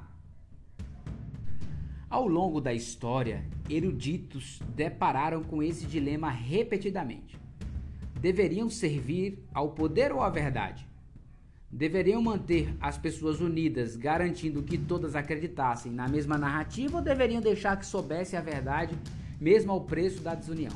Ao 2.10 2.26
longo 2.26 2.60
da 2.60 2.74
história, 2.74 3.46
eruditos 3.68 4.60
depararam 4.74 5.42
com 5.42 5.62
esse 5.62 5.86
dilema 5.86 6.28
repetidamente. 6.28 7.38
Deveriam 8.20 8.68
servir 8.68 9.38
ao 9.54 9.70
poder 9.70 10.12
ou 10.12 10.20
à 10.20 10.28
verdade? 10.28 10.90
deveriam 11.70 12.20
manter 12.20 12.74
as 12.80 12.98
pessoas 12.98 13.40
unidas, 13.40 13.94
garantindo 13.94 14.62
que 14.62 14.76
todas 14.76 15.14
acreditassem 15.14 15.92
na 15.92 16.08
mesma 16.08 16.36
narrativa, 16.36 16.96
ou 16.96 17.02
deveriam 17.02 17.40
deixar 17.40 17.76
que 17.78 17.86
soubessem 17.86 18.38
a 18.38 18.42
verdade, 18.42 18.98
mesmo 19.40 19.70
ao 19.70 19.82
preço 19.82 20.20
da 20.20 20.34
desunião? 20.34 20.72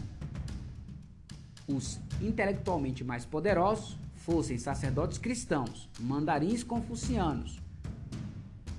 Os 1.67 1.99
intelectualmente 2.23 3.03
mais 3.03 3.25
poderosos 3.25 3.99
fossem 4.15 4.57
sacerdotes 4.57 5.19
cristãos, 5.19 5.89
mandarins 5.99 6.63
confucianos 6.63 7.59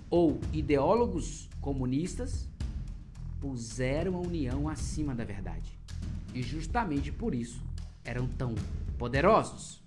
ou 0.09 0.39
ideólogos 0.53 1.49
comunistas, 1.65 2.47
puseram 3.41 4.15
a 4.17 4.19
união 4.19 4.69
acima 4.69 5.15
da 5.15 5.25
verdade. 5.25 5.79
E 6.31 6.43
justamente 6.43 7.11
por 7.11 7.33
isso 7.33 7.59
eram 8.03 8.27
tão 8.27 8.53
poderosos. 8.99 9.81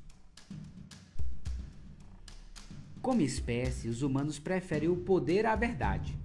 Como 3.00 3.20
espécie, 3.20 3.88
os 3.88 4.02
humanos 4.02 4.40
preferem 4.40 4.88
o 4.88 4.96
poder 4.96 5.46
à 5.46 5.54
verdade. 5.54 6.18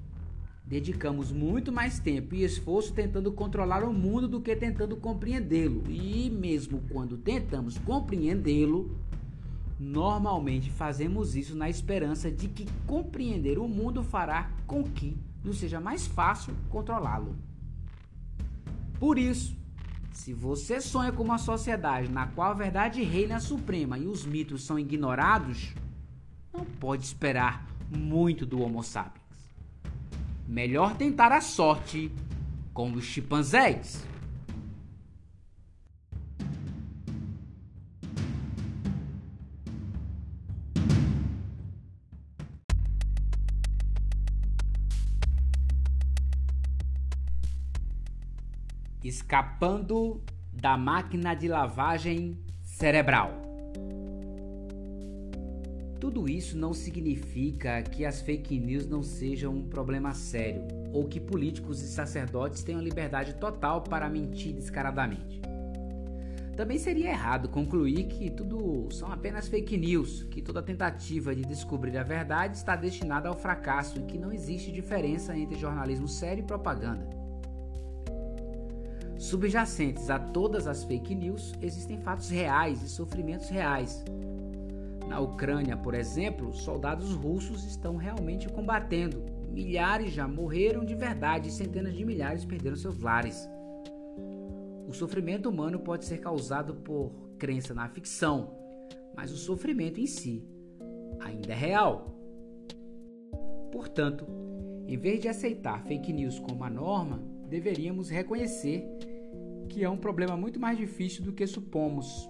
Dedicamos 0.66 1.32
muito 1.32 1.72
mais 1.72 2.00
tempo 2.00 2.34
e 2.34 2.44
esforço 2.44 2.92
tentando 2.92 3.32
controlar 3.32 3.84
o 3.84 3.94
mundo 3.94 4.28
do 4.28 4.42
que 4.42 4.56
tentando 4.56 4.98
compreendê-lo. 4.98 5.84
E 5.88 6.32
mesmo 6.32 6.82
quando 6.89 7.16
tentamos 7.16 7.78
compreendê-lo, 7.78 8.98
normalmente 9.80 10.72
fazemos 10.72 11.36
isso 11.36 11.56
na 11.56 11.70
esperança 11.70 12.32
de 12.32 12.48
que 12.48 12.66
compreender 12.88 13.60
o 13.60 13.68
mundo 13.68 14.02
fará 14.02 14.52
com 14.66 14.84
que 14.84 15.16
nos 15.43 15.58
seja 15.58 15.79
mais 15.79 16.08
fácil 16.08 16.53
controlá-lo. 16.69 17.36
Por 18.99 19.17
isso, 19.17 19.56
se 20.12 20.34
você 20.34 20.79
sonha 20.79 21.12
com 21.12 21.23
uma 21.23 21.38
sociedade 21.38 22.10
na 22.10 22.27
qual 22.27 22.51
a 22.51 22.53
verdade 22.53 23.03
reina 23.03 23.39
suprema 23.39 23.97
e 23.97 24.08
os 24.08 24.25
mitos 24.25 24.63
são 24.63 24.79
ignorados, 24.79 25.73
não 26.53 26.63
pode 26.63 27.03
esperar 27.03 27.65
muito 27.89 28.45
do 28.45 28.62
Homo 28.62 28.84
sapiens. 28.84 29.23
Melhor 30.47 30.95
tentar 30.95 31.32
a 31.32 31.41
sorte 31.41 32.12
com 32.73 32.93
os 32.93 33.03
chimpanzés. 33.03 34.06
Escapando 49.13 50.23
da 50.52 50.76
máquina 50.76 51.36
de 51.36 51.47
lavagem 51.47 52.36
cerebral. 52.63 53.43
Tudo 55.99 56.28
isso 56.28 56.58
não 56.58 56.73
significa 56.73 57.84
que 57.84 58.08
as 58.08 58.21
fake 58.21 58.60
news 58.60 58.88
não 58.88 59.04
sejam 59.04 59.54
um 59.54 59.69
problema 59.69 60.15
sério 60.15 60.63
ou 60.91 61.08
que 61.08 61.19
políticos 61.19 61.84
e 61.84 61.89
sacerdotes 61.89 62.63
tenham 62.63 62.82
liberdade 62.82 63.36
total 63.36 63.84
para 63.84 64.10
mentir 64.10 64.56
descaradamente. 64.56 65.39
Também 66.58 66.80
seria 66.80 67.12
errado 67.12 67.49
concluir 67.49 68.06
que 68.06 68.32
tudo 68.32 68.91
são 68.91 69.12
apenas 69.12 69.47
fake 69.47 69.78
news, 69.78 70.23
que 70.23 70.41
toda 70.41 70.60
tentativa 70.63 71.36
de 71.36 71.43
descobrir 71.43 71.95
a 71.99 72.04
verdade 72.04 72.58
está 72.58 72.76
destinada 72.76 73.30
ao 73.30 73.38
fracasso 73.38 73.99
e 73.99 74.06
que 74.06 74.17
não 74.17 74.32
existe 74.32 74.71
diferença 74.71 75.38
entre 75.38 75.56
jornalismo 75.56 76.08
sério 76.08 76.43
e 76.43 76.47
propaganda. 76.47 77.12
Subjacentes 79.23 80.09
a 80.09 80.19
todas 80.19 80.67
as 80.67 80.83
fake 80.83 81.15
news 81.15 81.53
existem 81.62 81.97
fatos 81.97 82.29
reais 82.29 82.83
e 82.83 82.89
sofrimentos 82.89 83.47
reais, 83.47 84.03
na 85.07 85.21
Ucrânia, 85.21 85.77
por 85.77 85.93
exemplo, 85.93 86.51
soldados 86.51 87.13
russos 87.13 87.63
estão 87.63 87.95
realmente 87.95 88.49
combatendo. 88.49 89.23
Milhares 89.49 90.12
já 90.12 90.27
morreram 90.27 90.83
de 90.83 90.93
verdade 90.93 91.47
e 91.47 91.51
centenas 91.53 91.93
de 91.93 92.03
milhares 92.03 92.43
perderam 92.43 92.75
seus 92.75 92.99
lares. 92.99 93.47
O 94.88 94.91
sofrimento 94.91 95.49
humano 95.49 95.79
pode 95.79 96.03
ser 96.03 96.17
causado 96.17 96.75
por 96.75 97.13
crença 97.39 97.73
na 97.73 97.88
ficção, 97.88 98.53
mas 99.15 99.31
o 99.31 99.38
sofrimento 99.38 100.01
em 100.01 100.05
si 100.05 100.45
ainda 101.21 101.53
é 101.53 101.55
real. 101.55 102.13
Portanto, 103.71 104.27
em 104.86 104.97
vez 104.97 105.21
de 105.21 105.29
aceitar 105.29 105.81
fake 105.86 106.12
news 106.12 106.39
como 106.39 106.65
a 106.65 106.69
norma, 106.69 107.23
deveríamos 107.47 108.09
reconhecer 108.09 108.83
que 109.63 109.84
é 109.84 109.89
um 109.89 109.97
problema 109.97 110.38
muito 110.38 110.60
mais 110.60 110.78
difícil 110.78 111.23
do 111.23 111.34
que 111.34 111.45
supomos 111.47 112.30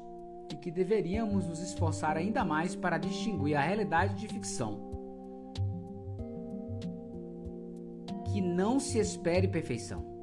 e 0.52 0.56
que 0.56 0.72
deveríamos 0.72 1.48
nos 1.48 1.60
esforçar 1.62 2.18
ainda 2.18 2.46
mais 2.46 2.76
para 2.76 2.98
distinguir 2.98 3.56
a 3.56 3.62
realidade 3.62 4.16
de 4.16 4.28
ficção. 4.28 4.92
Que 8.32 8.42
não 8.42 8.80
se 8.80 9.00
espere 9.00 9.48
perfeição. 9.48 10.14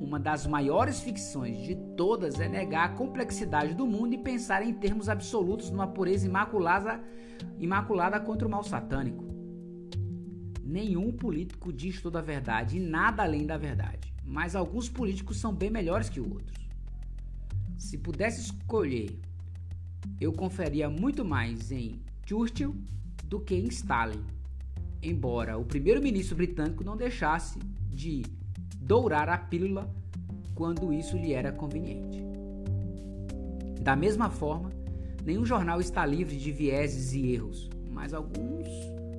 Uma 0.00 0.18
das 0.18 0.46
maiores 0.46 1.00
ficções 1.00 1.58
de 1.62 1.74
todas 1.96 2.40
é 2.40 2.48
negar 2.48 2.84
a 2.86 2.94
complexidade 2.94 3.74
do 3.74 3.86
mundo 3.86 4.14
e 4.14 4.18
pensar 4.18 4.62
em 4.62 4.72
termos 4.72 5.08
absolutos 5.08 5.70
numa 5.70 5.86
pureza 5.86 6.26
imaculada, 6.26 7.00
imaculada 7.58 8.18
contra 8.20 8.46
o 8.46 8.50
mal 8.50 8.62
satânico. 8.62 9.24
Nenhum 10.62 11.12
político 11.12 11.72
diz 11.72 12.00
toda 12.00 12.18
a 12.18 12.22
verdade 12.22 12.78
e 12.78 12.80
nada 12.80 13.22
além 13.22 13.46
da 13.46 13.56
verdade, 13.56 14.13
mas 14.24 14.56
alguns 14.56 14.88
políticos 14.88 15.38
são 15.38 15.54
bem 15.54 15.70
melhores 15.70 16.08
que 16.08 16.20
outros. 16.20 16.56
Se 17.76 17.98
pudesse 17.98 18.40
escolher 18.40 19.18
eu 20.20 20.32
conferia 20.32 20.88
muito 20.88 21.24
mais 21.24 21.70
em 21.72 22.00
Churchill 22.26 22.74
do 23.24 23.40
que 23.40 23.54
em 23.54 23.66
Stalin, 23.66 24.22
embora 25.02 25.58
o 25.58 25.64
primeiro-ministro 25.64 26.36
britânico 26.36 26.84
não 26.84 26.96
deixasse 26.96 27.58
de 27.90 28.22
dourar 28.80 29.28
a 29.28 29.38
pílula 29.38 29.92
quando 30.54 30.92
isso 30.92 31.16
lhe 31.16 31.32
era 31.32 31.52
conveniente. 31.52 32.22
Da 33.80 33.96
mesma 33.96 34.30
forma, 34.30 34.70
nenhum 35.24 35.44
jornal 35.44 35.80
está 35.80 36.06
livre 36.06 36.36
de 36.36 36.52
vieses 36.52 37.12
e 37.12 37.32
erros, 37.32 37.68
mas 37.90 38.14
alguns 38.14 38.66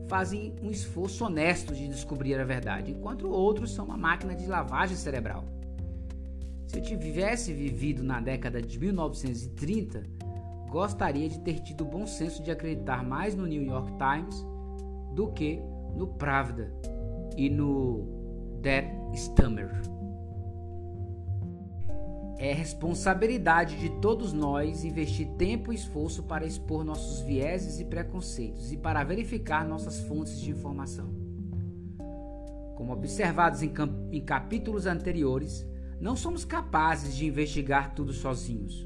fazem 0.08 0.54
um 0.62 0.70
esforço 0.70 1.26
honesto 1.26 1.74
de 1.74 1.88
descobrir 1.88 2.40
a 2.40 2.44
verdade, 2.44 2.92
enquanto 2.92 3.30
outros 3.30 3.72
são 3.72 3.86
uma 3.86 3.98
máquina 3.98 4.36
de 4.36 4.46
lavagem 4.46 4.96
cerebral. 4.96 5.44
Se 6.68 6.80
eu 6.80 6.84
tivesse 6.84 7.54
vivido 7.54 8.04
na 8.04 8.20
década 8.20 8.62
de 8.62 8.80
1930, 8.80 10.04
gostaria 10.70 11.30
de 11.30 11.40
ter 11.40 11.60
tido 11.60 11.82
o 11.82 11.88
bom 11.88 12.06
senso 12.06 12.44
de 12.44 12.52
acreditar 12.52 13.04
mais 13.04 13.36
no 13.36 13.46
New 13.46 13.64
York 13.64 13.92
Times 13.98 14.46
do 15.14 15.32
que 15.32 15.62
no 15.96 16.08
Pravda 16.08 16.72
e 17.38 17.50
no 17.50 18.60
Der 18.62 18.92
Stammer. 19.14 19.95
É 22.38 22.52
responsabilidade 22.52 23.78
de 23.78 23.90
todos 24.02 24.34
nós 24.34 24.84
investir 24.84 25.28
tempo 25.38 25.72
e 25.72 25.76
esforço 25.76 26.24
para 26.24 26.46
expor 26.46 26.84
nossos 26.84 27.22
vieses 27.22 27.80
e 27.80 27.86
preconceitos 27.86 28.74
e 28.74 28.78
para 28.78 29.04
verificar 29.06 29.66
nossas 29.66 30.02
fontes 30.02 30.40
de 30.42 30.52
informação. 30.52 31.14
Como 32.76 32.92
observados 32.92 33.64
em, 33.64 33.72
em 34.12 34.22
capítulos 34.22 34.86
anteriores, 34.86 35.66
não 36.00 36.14
somos 36.16 36.44
capazes 36.44 37.16
de 37.16 37.26
investigar 37.26 37.96
tudo 37.96 38.12
sozinhos. 38.12 38.86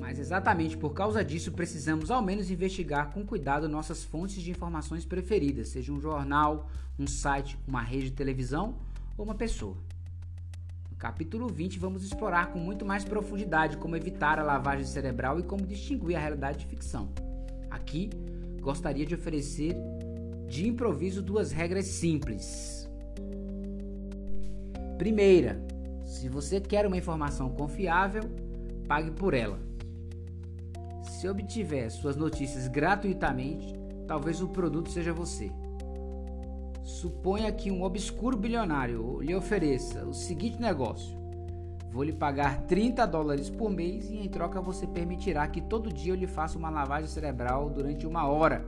Mas 0.00 0.18
exatamente 0.18 0.76
por 0.76 0.92
causa 0.92 1.24
disso, 1.24 1.52
precisamos 1.52 2.10
ao 2.10 2.22
menos 2.22 2.50
investigar 2.50 3.12
com 3.12 3.24
cuidado 3.24 3.68
nossas 3.68 4.02
fontes 4.02 4.42
de 4.42 4.50
informações 4.50 5.04
preferidas, 5.04 5.68
seja 5.68 5.92
um 5.92 6.00
jornal, 6.00 6.68
um 6.98 7.06
site, 7.06 7.56
uma 7.68 7.82
rede 7.82 8.06
de 8.06 8.16
televisão 8.16 8.78
ou 9.16 9.24
uma 9.24 9.34
pessoa. 9.34 9.76
Capítulo 10.98 11.46
20, 11.46 11.78
vamos 11.78 12.02
explorar 12.02 12.50
com 12.50 12.58
muito 12.58 12.86
mais 12.86 13.04
profundidade 13.04 13.76
como 13.76 13.94
evitar 13.96 14.38
a 14.38 14.42
lavagem 14.42 14.86
cerebral 14.86 15.38
e 15.38 15.42
como 15.42 15.66
distinguir 15.66 16.16
a 16.16 16.20
realidade 16.20 16.60
de 16.60 16.66
ficção. 16.66 17.10
Aqui, 17.70 18.08
gostaria 18.62 19.04
de 19.04 19.14
oferecer 19.14 19.76
de 20.48 20.66
improviso 20.66 21.20
duas 21.20 21.52
regras 21.52 21.84
simples. 21.84 22.88
Primeira, 24.96 25.62
se 26.02 26.30
você 26.30 26.62
quer 26.62 26.86
uma 26.86 26.96
informação 26.96 27.50
confiável, 27.50 28.22
pague 28.88 29.10
por 29.10 29.34
ela. 29.34 29.60
Se 31.02 31.28
obtiver 31.28 31.90
suas 31.90 32.16
notícias 32.16 32.68
gratuitamente, 32.68 33.74
talvez 34.08 34.40
o 34.40 34.48
produto 34.48 34.90
seja 34.90 35.12
você. 35.12 35.52
Suponha 36.86 37.50
que 37.50 37.68
um 37.68 37.82
obscuro 37.82 38.36
bilionário 38.36 39.20
lhe 39.20 39.34
ofereça 39.34 40.06
o 40.06 40.14
seguinte 40.14 40.60
negócio: 40.60 41.18
Vou 41.90 42.04
lhe 42.04 42.12
pagar 42.12 42.62
30 42.62 43.04
dólares 43.06 43.50
por 43.50 43.68
mês 43.68 44.08
e 44.08 44.18
em 44.18 44.28
troca 44.28 44.60
você 44.60 44.86
permitirá 44.86 45.48
que 45.48 45.60
todo 45.60 45.92
dia 45.92 46.12
eu 46.12 46.16
lhe 46.16 46.28
faça 46.28 46.56
uma 46.56 46.70
lavagem 46.70 47.08
cerebral 47.08 47.68
durante 47.70 48.06
uma 48.06 48.28
hora, 48.28 48.64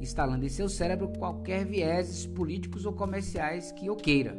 instalando 0.00 0.46
em 0.46 0.48
seu 0.48 0.66
cérebro 0.66 1.12
qualquer 1.18 1.66
vieses 1.66 2.24
políticos 2.24 2.86
ou 2.86 2.94
comerciais 2.94 3.70
que 3.70 3.86
eu 3.86 3.96
queira. 3.96 4.34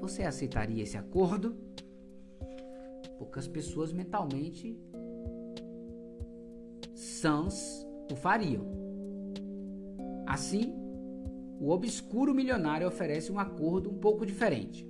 Você 0.00 0.22
aceitaria 0.22 0.82
esse 0.82 0.96
acordo? 0.96 1.54
Poucas 3.18 3.46
pessoas 3.46 3.92
mentalmente 3.92 4.74
sãs 6.94 7.86
o 8.10 8.16
fariam. 8.16 8.64
Assim, 10.26 10.87
o 11.60 11.70
obscuro 11.70 12.34
milionário 12.34 12.86
oferece 12.86 13.32
um 13.32 13.38
acordo 13.38 13.90
um 13.90 13.98
pouco 13.98 14.24
diferente. 14.24 14.88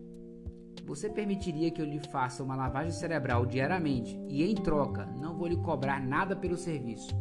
Você 0.84 1.08
permitiria 1.08 1.70
que 1.70 1.80
eu 1.80 1.86
lhe 1.86 1.98
faça 1.98 2.42
uma 2.42 2.56
lavagem 2.56 2.92
cerebral 2.92 3.44
diariamente 3.46 4.18
e, 4.28 4.42
em 4.44 4.54
troca, 4.54 5.06
não 5.06 5.36
vou 5.36 5.46
lhe 5.46 5.56
cobrar 5.56 6.00
nada 6.00 6.36
pelo 6.36 6.56
serviço? 6.56 7.14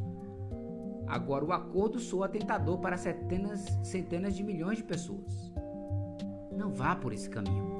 Agora, 1.07 1.45
o 1.45 1.53
acordo 1.53 1.99
soa 1.99 2.27
tentador 2.27 2.79
para 2.79 2.97
centenas, 2.97 3.65
centenas 3.83 4.36
de 4.36 4.43
milhões 4.43 4.77
de 4.77 4.83
pessoas. 4.83 5.53
Não 6.51 6.71
vá 6.71 6.95
por 6.95 7.13
esse 7.13 7.29
caminho. 7.29 7.77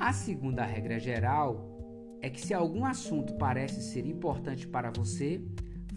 A 0.00 0.12
segunda 0.12 0.64
regra 0.64 0.98
geral 0.98 1.78
é 2.20 2.28
que, 2.28 2.40
se 2.40 2.52
algum 2.52 2.84
assunto 2.84 3.34
parece 3.34 3.80
ser 3.82 4.06
importante 4.06 4.66
para 4.66 4.90
você, 4.90 5.40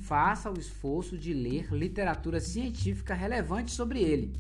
faça 0.02 0.52
o 0.52 0.60
esforço 0.60 1.18
de 1.18 1.34
ler 1.34 1.72
literatura 1.72 2.40
científica 2.40 3.14
relevante 3.14 3.72
sobre 3.72 4.02
ele. 4.02 4.34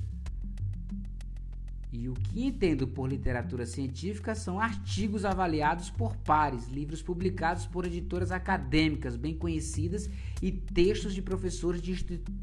E 1.94 2.08
o 2.08 2.14
que 2.14 2.46
entendo 2.46 2.88
por 2.88 3.10
literatura 3.10 3.66
científica 3.66 4.34
são 4.34 4.60
artigos 4.60 5.26
avaliados 5.26 5.90
por 5.90 6.16
pares, 6.18 6.68
livros 6.68 7.02
publicados 7.02 7.66
por 7.66 7.86
editoras 7.86 8.32
acadêmicas 8.32 9.18
bem 9.18 9.36
conhecidas 9.36 10.10
e 10.42 10.52
textos 10.52 11.14
de 11.14 11.22
professores 11.22 11.82
de 11.82 11.92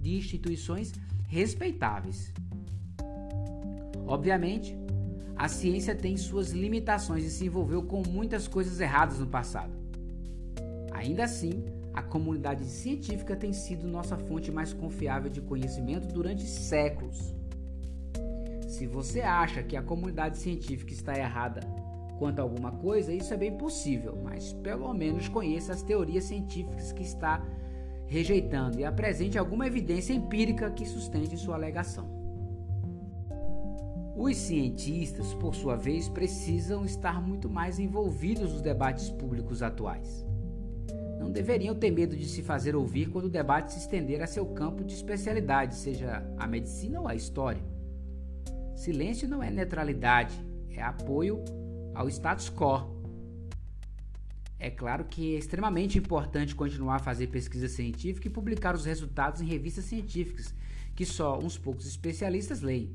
instituições 0.04 0.92
respeitáveis. 1.28 2.33
Obviamente, 4.07 4.76
a 5.35 5.48
ciência 5.48 5.94
tem 5.94 6.16
suas 6.16 6.50
limitações 6.50 7.24
e 7.24 7.31
se 7.31 7.46
envolveu 7.46 7.83
com 7.83 8.02
muitas 8.07 8.46
coisas 8.46 8.81
erradas 8.81 9.18
no 9.18 9.26
passado. 9.26 9.72
Ainda 10.92 11.24
assim, 11.24 11.64
a 11.99 12.03
comunidade 12.03 12.65
científica 12.65 13.35
tem 13.35 13.53
sido 13.53 13.89
nossa 13.89 14.17
fonte 14.17 14.53
mais 14.53 14.73
confiável 14.73 15.29
de 15.29 15.41
conhecimento 15.41 16.07
durante 16.07 16.45
séculos. 16.45 17.35
Se 18.69 18.87
você 18.87 19.21
acha 19.21 19.65
que 19.65 19.77
a 19.77 19.83
comunidade 19.83 20.39
científica 20.39 20.93
está 20.93 21.19
errada 21.19 21.61
quanto 22.17 22.39
a 22.39 22.43
alguma 22.43 22.71
coisa, 22.71 23.13
isso 23.13 23.35
é 23.35 23.37
bem 23.37 23.59
possível, 23.59 24.17
mas 24.23 24.53
pelo 24.53 24.95
menos 24.95 25.27
conheça 25.27 25.73
as 25.73 25.83
teorias 25.83 26.23
científicas 26.25 26.93
que 26.93 27.03
está 27.03 27.45
rejeitando 28.07 28.79
e 28.79 28.85
apresente 28.85 29.37
alguma 29.37 29.67
evidência 29.67 30.13
empírica 30.13 30.71
que 30.71 30.87
sustente 30.87 31.37
sua 31.37 31.57
alegação. 31.57 32.09
Os 34.17 34.37
cientistas, 34.37 35.35
por 35.35 35.53
sua 35.53 35.75
vez, 35.75 36.09
precisam 36.09 36.85
estar 36.85 37.21
muito 37.21 37.51
mais 37.51 37.81
envolvidos 37.81 38.53
nos 38.53 38.63
debates 38.63 39.11
públicos 39.11 39.63
atuais. 39.65 40.28
Não 41.18 41.31
deveriam 41.31 41.74
ter 41.74 41.90
medo 41.90 42.16
de 42.16 42.26
se 42.26 42.42
fazer 42.42 42.76
ouvir 42.76 43.11
quando 43.11 43.24
o 43.24 43.31
debate 43.31 43.72
se 43.72 43.81
estender 43.81 44.22
a 44.22 44.26
seu 44.26 44.46
campo 44.46 44.85
de 44.85 44.94
especialidade, 44.94 45.74
seja 45.74 46.24
a 46.38 46.46
medicina 46.46 47.00
ou 47.00 47.09
a 47.09 47.14
história. 47.14 47.62
Silêncio 48.76 49.28
não 49.28 49.42
é 49.42 49.50
neutralidade, 49.50 50.35
é 50.70 50.81
apoio 50.81 51.42
ao 51.94 52.09
status 52.09 52.48
quo. 52.48 52.96
É 54.61 54.70
claro 54.70 55.04
que 55.04 55.35
é 55.35 55.38
extremamente 55.38 55.98
importante 55.98 56.54
continuar 56.54 56.96
a 56.96 57.00
fazer 57.00 57.26
pesquisa 57.28 57.68
científica 57.68 58.28
e 58.28 58.31
publicar 58.31 58.74
os 58.74 58.85
resultados 58.85 59.40
em 59.40 59.46
revistas 59.46 59.85
científicas, 59.85 60.54
que 60.94 61.04
só 61.04 61.38
uns 61.38 61.59
poucos 61.59 61.87
especialistas 61.87 62.61
leem 62.61 62.94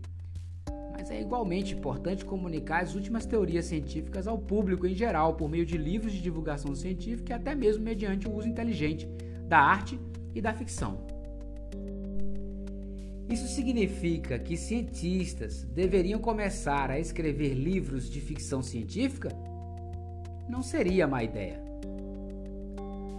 é 1.13 1.21
igualmente 1.21 1.75
importante 1.75 2.25
comunicar 2.25 2.81
as 2.81 2.95
últimas 2.95 3.25
teorias 3.25 3.65
científicas 3.65 4.27
ao 4.27 4.37
público 4.37 4.87
em 4.87 4.95
geral 4.95 5.35
por 5.35 5.47
meio 5.47 5.65
de 5.65 5.77
livros 5.77 6.11
de 6.11 6.21
divulgação 6.21 6.73
científica 6.73 7.33
e 7.33 7.35
até 7.35 7.53
mesmo 7.53 7.83
mediante 7.83 8.27
o 8.27 8.35
uso 8.35 8.47
inteligente 8.47 9.07
da 9.47 9.59
arte 9.59 9.99
e 10.33 10.41
da 10.41 10.53
ficção. 10.53 11.05
Isso 13.29 13.47
significa 13.47 14.37
que 14.37 14.57
cientistas 14.57 15.63
deveriam 15.63 16.19
começar 16.19 16.91
a 16.91 16.99
escrever 16.99 17.53
livros 17.53 18.09
de 18.09 18.19
ficção 18.19 18.61
científica? 18.61 19.29
Não 20.49 20.61
seria 20.61 21.07
má 21.07 21.23
ideia. 21.23 21.61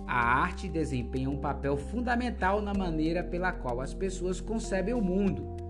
A 0.07 0.43
arte 0.43 0.69
desempenha 0.69 1.31
um 1.31 1.39
papel 1.39 1.77
fundamental 1.77 2.61
na 2.61 2.75
maneira 2.75 3.25
pela 3.25 3.51
qual 3.51 3.81
as 3.81 3.95
pessoas 3.95 4.41
concebem 4.41 4.95
o 4.95 5.01
mundo 5.01 5.64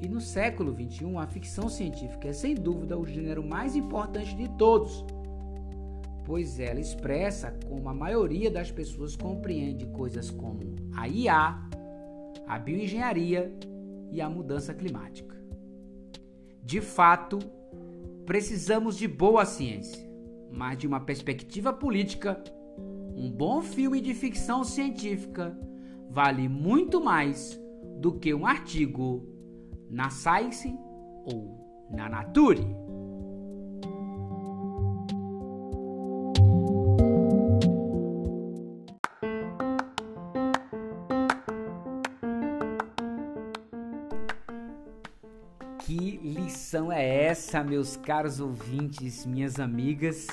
e 0.00 0.08
no 0.08 0.20
século 0.20 0.74
XXI, 0.74 1.16
a 1.16 1.26
ficção 1.26 1.68
científica 1.68 2.28
é 2.28 2.32
sem 2.32 2.54
dúvida 2.54 2.98
o 2.98 3.06
gênero 3.06 3.42
mais 3.42 3.74
importante 3.74 4.34
de 4.36 4.48
todos, 4.56 5.04
pois 6.24 6.60
ela 6.60 6.80
expressa 6.80 7.56
como 7.68 7.88
a 7.88 7.94
maioria 7.94 8.50
das 8.50 8.70
pessoas 8.70 9.16
compreende 9.16 9.86
coisas 9.86 10.30
como 10.30 10.60
a 10.94 11.08
IA, 11.08 11.58
a 12.46 12.58
bioengenharia 12.58 13.52
e 14.10 14.20
a 14.20 14.28
mudança 14.28 14.74
climática. 14.74 15.34
De 16.62 16.80
fato, 16.80 17.38
precisamos 18.26 18.96
de 18.96 19.06
boa 19.08 19.44
ciência, 19.44 20.04
mas 20.50 20.76
de 20.76 20.86
uma 20.86 21.00
perspectiva 21.00 21.72
política, 21.72 22.42
um 23.16 23.30
bom 23.30 23.62
filme 23.62 24.00
de 24.00 24.12
ficção 24.12 24.62
científica 24.62 25.56
vale 26.10 26.48
muito 26.48 27.00
mais 27.00 27.58
do 27.98 28.12
que 28.12 28.34
um 28.34 28.46
artigo 28.46 29.35
na 29.90 30.10
Science 30.10 30.78
ou 31.24 31.86
na 31.90 32.08
Nature. 32.08 32.66
Que 45.80 46.16
lição 46.18 46.90
é 46.90 47.26
essa, 47.26 47.62
meus 47.62 47.96
caros 47.96 48.40
ouvintes, 48.40 49.24
minhas 49.24 49.60
amigas 49.60 50.26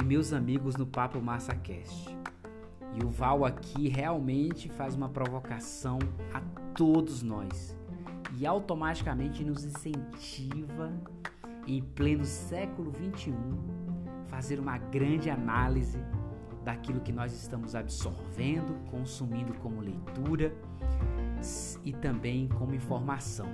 e 0.00 0.04
meus 0.04 0.32
amigos 0.32 0.76
no 0.76 0.86
Papo 0.86 1.20
MassaCast? 1.20 2.16
E 2.94 3.04
o 3.04 3.08
Val 3.08 3.44
aqui 3.44 3.88
realmente 3.88 4.68
faz 4.68 4.96
uma 4.96 5.08
provocação 5.08 5.98
a 6.34 6.40
todos 6.74 7.22
nós 7.22 7.80
automaticamente 8.46 9.44
nos 9.44 9.64
incentiva, 9.64 10.92
em 11.66 11.82
pleno 11.82 12.24
século 12.24 12.92
XXI, 12.92 13.34
fazer 14.28 14.58
uma 14.58 14.78
grande 14.78 15.30
análise 15.30 15.98
daquilo 16.64 17.00
que 17.00 17.12
nós 17.12 17.32
estamos 17.32 17.74
absorvendo, 17.74 18.74
consumindo 18.90 19.52
como 19.54 19.80
leitura 19.80 20.54
e 21.84 21.92
também 21.92 22.48
como 22.48 22.74
informação. 22.74 23.46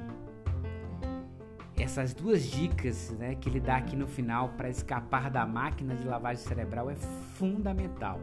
Essas 1.76 2.12
duas 2.12 2.42
dicas 2.42 3.10
né, 3.18 3.34
que 3.36 3.48
ele 3.48 3.60
dá 3.60 3.76
aqui 3.76 3.96
no 3.96 4.06
final 4.06 4.50
para 4.50 4.68
escapar 4.68 5.30
da 5.30 5.46
máquina 5.46 5.94
de 5.94 6.04
lavagem 6.04 6.44
cerebral 6.44 6.90
é 6.90 6.96
fundamental. 6.96 8.20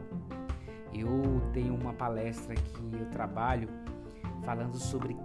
Eu 0.92 1.42
tenho 1.52 1.74
uma 1.74 1.92
palestra 1.92 2.54
que 2.54 2.96
eu 2.96 3.10
trabalho 3.10 3.68
falando 4.44 4.76
sobre 4.76 5.15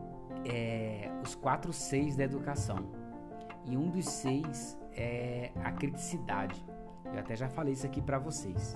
é, 0.52 1.10
os 1.24 1.34
quatro 1.34 1.72
seis 1.72 2.16
da 2.16 2.24
educação. 2.24 2.78
E 3.66 3.78
um 3.78 3.90
dos 3.90 4.06
seis 4.06 4.78
é 4.94 5.52
a 5.64 5.72
criticidade. 5.72 6.64
Eu 7.06 7.20
até 7.20 7.36
já 7.36 7.48
falei 7.50 7.74
isso 7.74 7.86
aqui 7.86 8.02
para 8.02 8.20
vocês. 8.20 8.76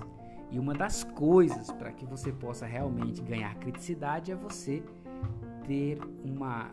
E 0.50 0.58
uma 0.58 0.74
das 0.74 1.04
coisas 1.04 1.70
para 1.72 1.92
que 1.92 2.06
você 2.06 2.32
possa 2.32 2.66
realmente 2.66 3.20
ganhar 3.20 3.54
criticidade 3.56 4.30
é 4.30 4.34
você 4.34 4.82
ter 5.66 5.98
uma, 6.24 6.70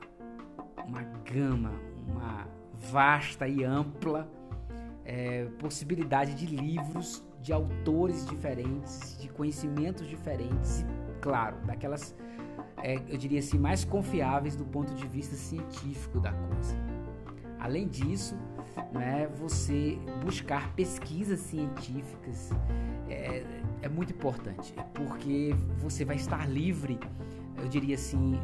uma 0.88 1.02
gama, 1.26 1.72
uma 2.08 2.48
vasta 2.74 3.48
e 3.48 3.64
ampla 3.64 4.30
é, 5.04 5.46
possibilidade 5.60 6.36
de 6.36 6.46
livros, 6.46 7.24
de 7.42 7.52
autores 7.52 8.26
diferentes, 8.26 9.18
de 9.20 9.28
conhecimentos 9.28 10.08
diferentes, 10.08 10.86
claro, 11.20 11.58
daquelas 11.66 12.16
é, 12.84 13.02
eu 13.08 13.18
diria 13.18 13.40
assim, 13.40 13.58
mais 13.58 13.86
confiáveis 13.86 14.58
do 14.58 14.66
ponto 14.66 14.94
de 14.94 15.08
vista 15.08 15.36
científico 15.36 16.20
da 16.20 16.34
coisa. 16.34 16.76
Além 17.58 17.88
disso, 17.88 18.36
né, 18.92 19.26
você 19.40 19.98
buscar 20.22 20.76
pesquisas 20.76 21.40
científicas 21.40 22.50
é, 23.10 23.46
é 23.82 23.88
muito 23.88 24.12
importante, 24.12 24.76
porque 24.94 25.56
você 25.78 26.04
vai 26.04 26.18
estar 26.18 26.46
livre, 26.50 27.00
eu 27.58 27.70
diria 27.70 27.96
assim, 27.96 28.38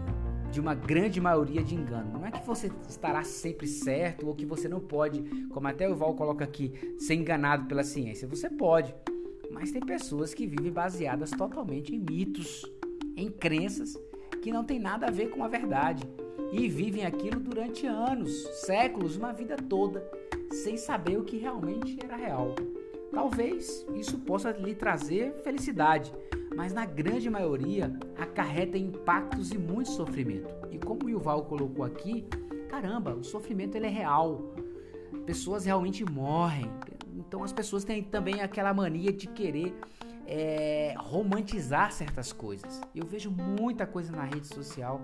de 0.49 0.61
uma 0.61 0.73
grande 0.73 1.19
maioria 1.19 1.61
de 1.61 1.75
engano. 1.75 2.13
Não 2.13 2.25
é 2.25 2.31
que 2.31 2.45
você 2.47 2.71
estará 2.87 3.23
sempre 3.23 3.67
certo 3.67 4.25
ou 4.25 4.33
que 4.33 4.45
você 4.45 4.69
não 4.69 4.79
pode, 4.79 5.21
como 5.49 5.67
até 5.67 5.89
o 5.89 5.97
Val 5.97 6.15
coloca 6.15 6.45
aqui, 6.45 6.95
ser 6.97 7.15
enganado 7.15 7.65
pela 7.65 7.83
ciência. 7.83 8.25
Você 8.29 8.49
pode, 8.49 8.95
mas 9.51 9.69
tem 9.69 9.81
pessoas 9.81 10.33
que 10.33 10.47
vivem 10.47 10.71
baseadas 10.71 11.31
totalmente 11.31 11.93
em 11.93 11.99
mitos, 11.99 12.63
em 13.17 13.29
crenças 13.29 13.97
que 14.41 14.51
não 14.51 14.63
tem 14.63 14.79
nada 14.79 15.07
a 15.07 15.11
ver 15.11 15.29
com 15.29 15.43
a 15.43 15.47
verdade 15.47 16.03
e 16.51 16.67
vivem 16.67 17.05
aquilo 17.05 17.39
durante 17.39 17.85
anos, 17.85 18.31
séculos, 18.65 19.15
uma 19.15 19.31
vida 19.31 19.55
toda, 19.55 20.09
sem 20.51 20.77
saber 20.77 21.17
o 21.17 21.23
que 21.23 21.37
realmente 21.37 21.97
era 22.03 22.15
real. 22.15 22.55
Talvez 23.11 23.85
isso 23.95 24.17
possa 24.19 24.51
lhe 24.51 24.75
trazer 24.75 25.33
felicidade, 25.43 26.13
mas 26.55 26.73
na 26.73 26.85
grande 26.85 27.29
maioria 27.29 27.91
acarreta 28.17 28.77
impactos 28.77 29.51
e 29.51 29.57
muito 29.57 29.89
sofrimento. 29.89 30.53
E 30.71 30.77
como 30.77 31.05
o 31.05 31.09
Yuval 31.09 31.45
colocou 31.45 31.83
aqui, 31.83 32.25
caramba, 32.69 33.15
o 33.15 33.23
sofrimento 33.23 33.75
ele 33.75 33.87
é 33.87 33.89
real. 33.89 34.53
Pessoas 35.25 35.65
realmente 35.65 36.03
morrem. 36.05 36.69
Então 37.15 37.43
as 37.43 37.51
pessoas 37.51 37.83
têm 37.83 38.01
também 38.01 38.41
aquela 38.41 38.73
mania 38.73 39.11
de 39.11 39.27
querer 39.27 39.75
é, 40.31 40.93
romantizar 40.95 41.91
certas 41.91 42.31
coisas. 42.31 42.79
Eu 42.93 43.07
vejo 43.07 43.31
muita 43.31 43.87
coisa 43.87 44.11
na 44.11 44.25
rede 44.25 44.45
social, 44.45 45.01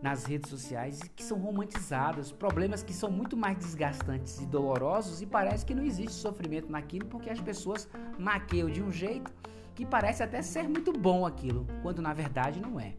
nas 0.00 0.24
redes 0.24 0.48
sociais 0.48 0.98
que 1.14 1.22
são 1.22 1.38
romantizadas, 1.38 2.32
problemas 2.32 2.82
que 2.82 2.94
são 2.94 3.10
muito 3.10 3.36
mais 3.36 3.58
desgastantes 3.58 4.40
e 4.40 4.46
dolorosos 4.46 5.20
e 5.20 5.26
parece 5.26 5.66
que 5.66 5.74
não 5.74 5.84
existe 5.84 6.14
sofrimento 6.14 6.72
naquilo 6.72 7.04
porque 7.04 7.28
as 7.28 7.38
pessoas 7.38 7.86
maqueiam 8.18 8.70
de 8.70 8.82
um 8.82 8.90
jeito 8.90 9.30
que 9.74 9.84
parece 9.84 10.22
até 10.22 10.40
ser 10.40 10.66
muito 10.66 10.90
bom 10.90 11.26
aquilo, 11.26 11.66
quando 11.82 12.00
na 12.00 12.14
verdade 12.14 12.58
não 12.58 12.80
é. 12.80 12.94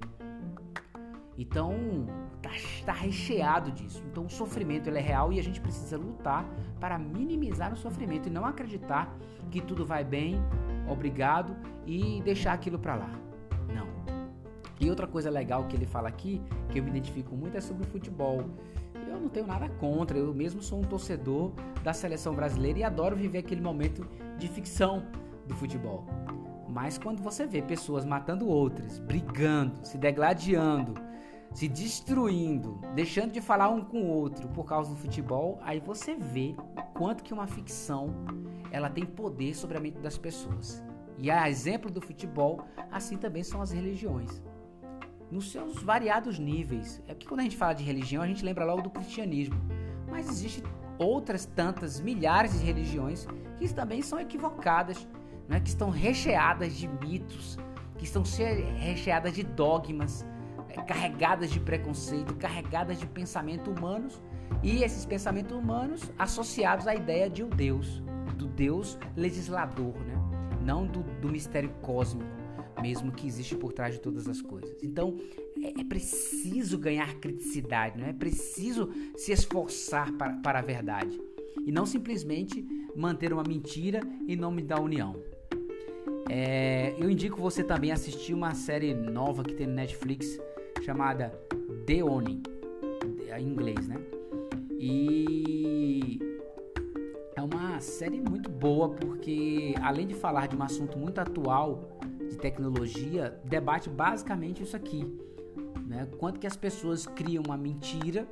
Então, 1.35 1.73
tá, 2.43 2.51
tá, 2.85 2.93
recheado 2.93 3.71
disso. 3.71 4.03
Então, 4.11 4.27
o 4.27 4.29
sofrimento 4.29 4.87
é 4.91 4.99
real 4.99 5.33
e 5.33 5.39
a 5.39 5.43
gente 5.43 5.59
precisa 5.59 5.97
lutar 5.97 6.45
para 6.79 6.99
minimizar 6.99 7.73
o 7.73 7.75
sofrimento 7.75 8.29
e 8.29 8.31
não 8.31 8.45
acreditar 8.45 9.11
que 9.49 9.59
tudo 9.59 9.83
vai 9.83 10.03
bem 10.03 10.39
obrigado 10.87 11.55
e 11.85 12.21
deixar 12.23 12.53
aquilo 12.53 12.79
para 12.79 12.95
lá. 12.95 13.09
Não. 13.73 13.87
E 14.79 14.89
outra 14.89 15.07
coisa 15.07 15.29
legal 15.29 15.65
que 15.65 15.75
ele 15.75 15.85
fala 15.85 16.09
aqui, 16.09 16.41
que 16.69 16.79
eu 16.79 16.83
me 16.83 16.89
identifico 16.89 17.35
muito, 17.35 17.57
é 17.57 17.61
sobre 17.61 17.83
o 17.83 17.87
futebol. 17.87 18.43
Eu 19.07 19.19
não 19.19 19.29
tenho 19.29 19.45
nada 19.45 19.69
contra, 19.69 20.17
eu 20.17 20.33
mesmo 20.33 20.61
sou 20.61 20.79
um 20.79 20.83
torcedor 20.83 21.51
da 21.83 21.93
seleção 21.93 22.33
brasileira 22.33 22.79
e 22.79 22.83
adoro 22.83 23.15
viver 23.15 23.39
aquele 23.39 23.61
momento 23.61 24.07
de 24.37 24.47
ficção 24.47 25.05
do 25.47 25.55
futebol. 25.55 26.05
Mas 26.67 26.97
quando 26.97 27.21
você 27.21 27.45
vê 27.45 27.61
pessoas 27.61 28.03
matando 28.03 28.47
outras, 28.47 28.97
brigando, 28.97 29.85
se 29.85 29.97
degladiando, 29.97 30.95
se 31.53 31.67
destruindo, 31.67 32.79
deixando 32.95 33.31
de 33.31 33.39
falar 33.39 33.69
um 33.69 33.81
com 33.81 34.01
o 34.01 34.07
outro 34.07 34.47
por 34.49 34.65
causa 34.65 34.89
do 34.89 34.95
futebol, 34.95 35.59
aí 35.61 35.79
você 35.79 36.15
vê 36.15 36.55
o 36.75 36.81
quanto 36.93 37.23
que 37.23 37.33
uma 37.33 37.45
ficção 37.45 38.13
ela 38.71 38.89
tem 38.89 39.05
poder 39.05 39.53
sobre 39.53 39.77
a 39.77 39.79
mente 39.79 39.99
das 39.99 40.17
pessoas. 40.17 40.83
E 41.17 41.29
a 41.29 41.47
exemplo 41.47 41.91
do 41.91 42.01
futebol, 42.01 42.65
assim 42.91 43.17
também 43.17 43.43
são 43.43 43.61
as 43.61 43.71
religiões. 43.71 44.43
Nos 45.29 45.51
seus 45.51 45.81
variados 45.81 46.39
níveis. 46.39 47.01
É 47.07 47.13
porque 47.13 47.27
quando 47.27 47.41
a 47.41 47.43
gente 47.43 47.57
fala 47.57 47.73
de 47.73 47.83
religião, 47.83 48.23
a 48.23 48.27
gente 48.27 48.43
lembra 48.43 48.65
logo 48.65 48.81
do 48.81 48.89
cristianismo. 48.89 49.55
Mas 50.09 50.27
existem 50.27 50.63
outras 50.97 51.45
tantas 51.45 51.99
milhares 52.01 52.59
de 52.59 52.65
religiões 52.65 53.27
que 53.57 53.71
também 53.73 54.01
são 54.01 54.19
equivocadas, 54.19 55.07
né? 55.47 55.59
que 55.59 55.69
estão 55.69 55.89
recheadas 55.89 56.75
de 56.75 56.87
mitos, 56.87 57.57
que 57.97 58.05
estão 58.05 58.23
recheadas 58.77 59.33
de 59.33 59.43
dogmas, 59.43 60.25
carregadas 60.81 61.51
de 61.51 61.59
preconceito, 61.59 62.35
carregadas 62.35 62.99
de 62.99 63.05
pensamentos 63.05 63.67
humanos 63.67 64.21
e 64.61 64.83
esses 64.83 65.05
pensamentos 65.05 65.55
humanos 65.55 66.11
associados 66.17 66.87
à 66.87 66.95
ideia 66.95 67.29
de 67.29 67.43
um 67.43 67.49
Deus, 67.49 68.01
do 68.37 68.47
Deus 68.47 68.97
legislador, 69.15 69.93
né? 69.99 70.15
não 70.63 70.85
do, 70.85 71.03
do 71.21 71.29
mistério 71.29 71.69
cósmico 71.81 72.43
mesmo 72.81 73.11
que 73.11 73.27
existe 73.27 73.55
por 73.55 73.71
trás 73.71 73.93
de 73.93 74.01
todas 74.01 74.27
as 74.27 74.41
coisas. 74.41 74.75
Então 74.83 75.15
é, 75.61 75.81
é 75.81 75.83
preciso 75.83 76.77
ganhar 76.77 77.13
criticidade, 77.15 77.97
não 77.97 78.05
é? 78.05 78.09
é 78.09 78.13
preciso 78.13 78.89
se 79.15 79.31
esforçar 79.31 80.11
para, 80.13 80.33
para 80.37 80.59
a 80.59 80.61
verdade 80.61 81.19
e 81.65 81.71
não 81.71 81.85
simplesmente 81.85 82.65
manter 82.95 83.31
uma 83.31 83.43
mentira 83.43 84.01
em 84.27 84.35
nome 84.35 84.61
da 84.61 84.79
união. 84.79 85.15
É, 86.29 86.95
eu 86.97 87.09
indico 87.09 87.39
você 87.39 87.63
também 87.63 87.91
assistir 87.91 88.33
uma 88.33 88.53
série 88.53 88.93
nova 88.93 89.43
que 89.43 89.53
tem 89.53 89.67
no 89.67 89.73
Netflix 89.73 90.39
chamada 90.83 91.29
The 91.85 92.03
Onin, 92.03 92.43
em 93.37 93.47
inglês, 93.47 93.87
né? 93.87 93.97
E 94.77 96.19
é 97.35 97.41
uma 97.41 97.79
série 97.79 98.19
muito 98.19 98.49
boa 98.49 98.89
porque 98.89 99.73
além 99.81 100.05
de 100.05 100.13
falar 100.13 100.47
de 100.47 100.55
um 100.55 100.63
assunto 100.63 100.97
muito 100.97 101.19
atual 101.19 101.97
de 102.29 102.37
tecnologia, 102.37 103.39
debate 103.45 103.89
basicamente 103.89 104.63
isso 104.63 104.75
aqui, 104.75 105.05
né? 105.87 106.07
Quanto 106.17 106.39
que 106.39 106.47
as 106.47 106.57
pessoas 106.57 107.07
criam 107.07 107.43
uma 107.45 107.57
mentira 107.57 108.27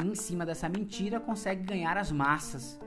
e 0.00 0.06
em 0.06 0.14
cima 0.14 0.46
dessa 0.46 0.68
mentira 0.68 1.18
conseguem 1.18 1.64
ganhar 1.64 1.96
as 1.96 2.12
massas, 2.12 2.78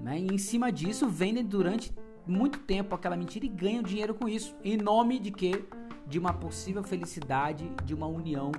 né? 0.00 0.18
E 0.18 0.26
em 0.26 0.38
cima 0.38 0.70
disso 0.70 1.08
vendem 1.08 1.44
durante 1.44 1.92
muito 2.26 2.58
tempo 2.60 2.94
aquela 2.94 3.16
mentira 3.16 3.44
e 3.44 3.48
ganham 3.48 3.82
dinheiro 3.82 4.14
com 4.14 4.28
isso, 4.28 4.54
em 4.64 4.76
nome 4.76 5.18
de 5.18 5.30
quê? 5.30 5.64
de 6.10 6.18
uma 6.18 6.32
possível 6.32 6.82
felicidade, 6.82 7.70
de 7.84 7.94
uma 7.94 8.08
união 8.08 8.50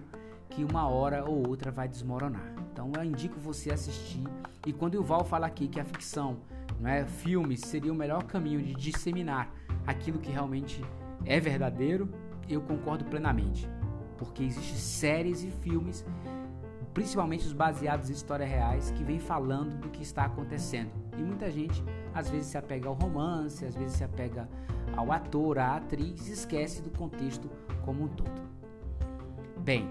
que 0.49 0.63
uma 0.63 0.87
hora 0.87 1.25
ou 1.25 1.45
outra 1.49 1.69
vai 1.69 1.85
desmoronar. 1.85 2.55
Então 2.71 2.91
eu 2.95 3.03
indico 3.03 3.37
você 3.41 3.73
assistir. 3.73 4.23
E 4.65 4.71
quando 4.71 4.95
o 4.95 5.03
Val 5.03 5.25
fala 5.25 5.47
aqui 5.47 5.67
que 5.67 5.79
a 5.79 5.83
ficção, 5.83 6.37
não 6.79 6.89
é, 6.89 7.05
filmes 7.05 7.59
seria 7.59 7.91
o 7.91 7.95
melhor 7.95 8.23
caminho 8.23 8.61
de 8.61 8.73
disseminar 8.73 9.53
aquilo 9.85 10.17
que 10.17 10.31
realmente 10.31 10.81
é 11.25 11.41
verdadeiro, 11.41 12.09
eu 12.47 12.61
concordo 12.61 13.03
plenamente. 13.03 13.69
Porque 14.17 14.43
existem 14.43 14.77
séries 14.77 15.43
e 15.43 15.51
filmes, 15.51 16.05
principalmente 16.93 17.45
os 17.45 17.53
baseados 17.53 18.09
em 18.09 18.13
histórias 18.13 18.49
reais, 18.49 18.91
que 18.91 19.03
vêm 19.03 19.19
falando 19.19 19.79
do 19.79 19.89
que 19.89 20.01
está 20.01 20.25
acontecendo. 20.25 20.91
E 21.17 21.21
muita 21.21 21.49
gente 21.49 21.83
às 22.13 22.29
vezes 22.29 22.47
se 22.47 22.57
apega 22.57 22.87
ao 22.87 22.95
romance, 22.95 23.65
às 23.65 23.75
vezes 23.75 23.97
se 23.97 24.03
apega 24.03 24.49
ao 24.95 25.11
ator, 25.11 25.59
à 25.59 25.77
atriz, 25.77 26.27
e 26.27 26.33
esquece 26.33 26.81
do 26.81 26.89
contexto 26.89 27.49
como 27.83 28.03
um 28.03 28.07
todo. 28.07 28.41
Bem, 29.57 29.89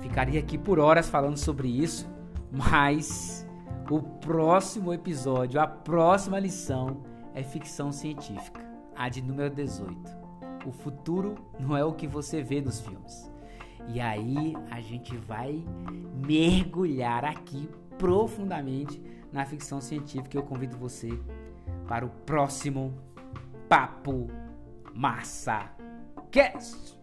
ficaria 0.00 0.40
aqui 0.40 0.56
por 0.56 0.78
horas 0.78 1.08
falando 1.08 1.36
sobre 1.36 1.68
isso, 1.68 2.08
mas 2.50 3.46
o 3.90 4.00
próximo 4.00 4.92
episódio, 4.92 5.60
a 5.60 5.66
próxima 5.66 6.38
lição 6.38 7.02
é 7.34 7.42
ficção 7.42 7.92
científica, 7.92 8.60
a 8.96 9.08
de 9.08 9.20
número 9.22 9.54
18. 9.54 10.22
O 10.66 10.70
futuro 10.70 11.34
não 11.58 11.76
é 11.76 11.84
o 11.84 11.92
que 11.92 12.06
você 12.06 12.42
vê 12.42 12.60
nos 12.60 12.80
filmes. 12.80 13.31
E 13.88 14.00
aí 14.00 14.54
a 14.70 14.80
gente 14.80 15.16
vai 15.16 15.64
mergulhar 16.26 17.24
aqui 17.24 17.68
profundamente 17.98 19.02
na 19.32 19.44
ficção 19.44 19.80
científica. 19.80 20.36
Eu 20.36 20.42
convido 20.42 20.76
você 20.76 21.10
para 21.86 22.04
o 22.04 22.10
próximo 22.10 22.94
Papo 23.68 24.28
Massa 24.94 25.70
Cast. 26.30 27.01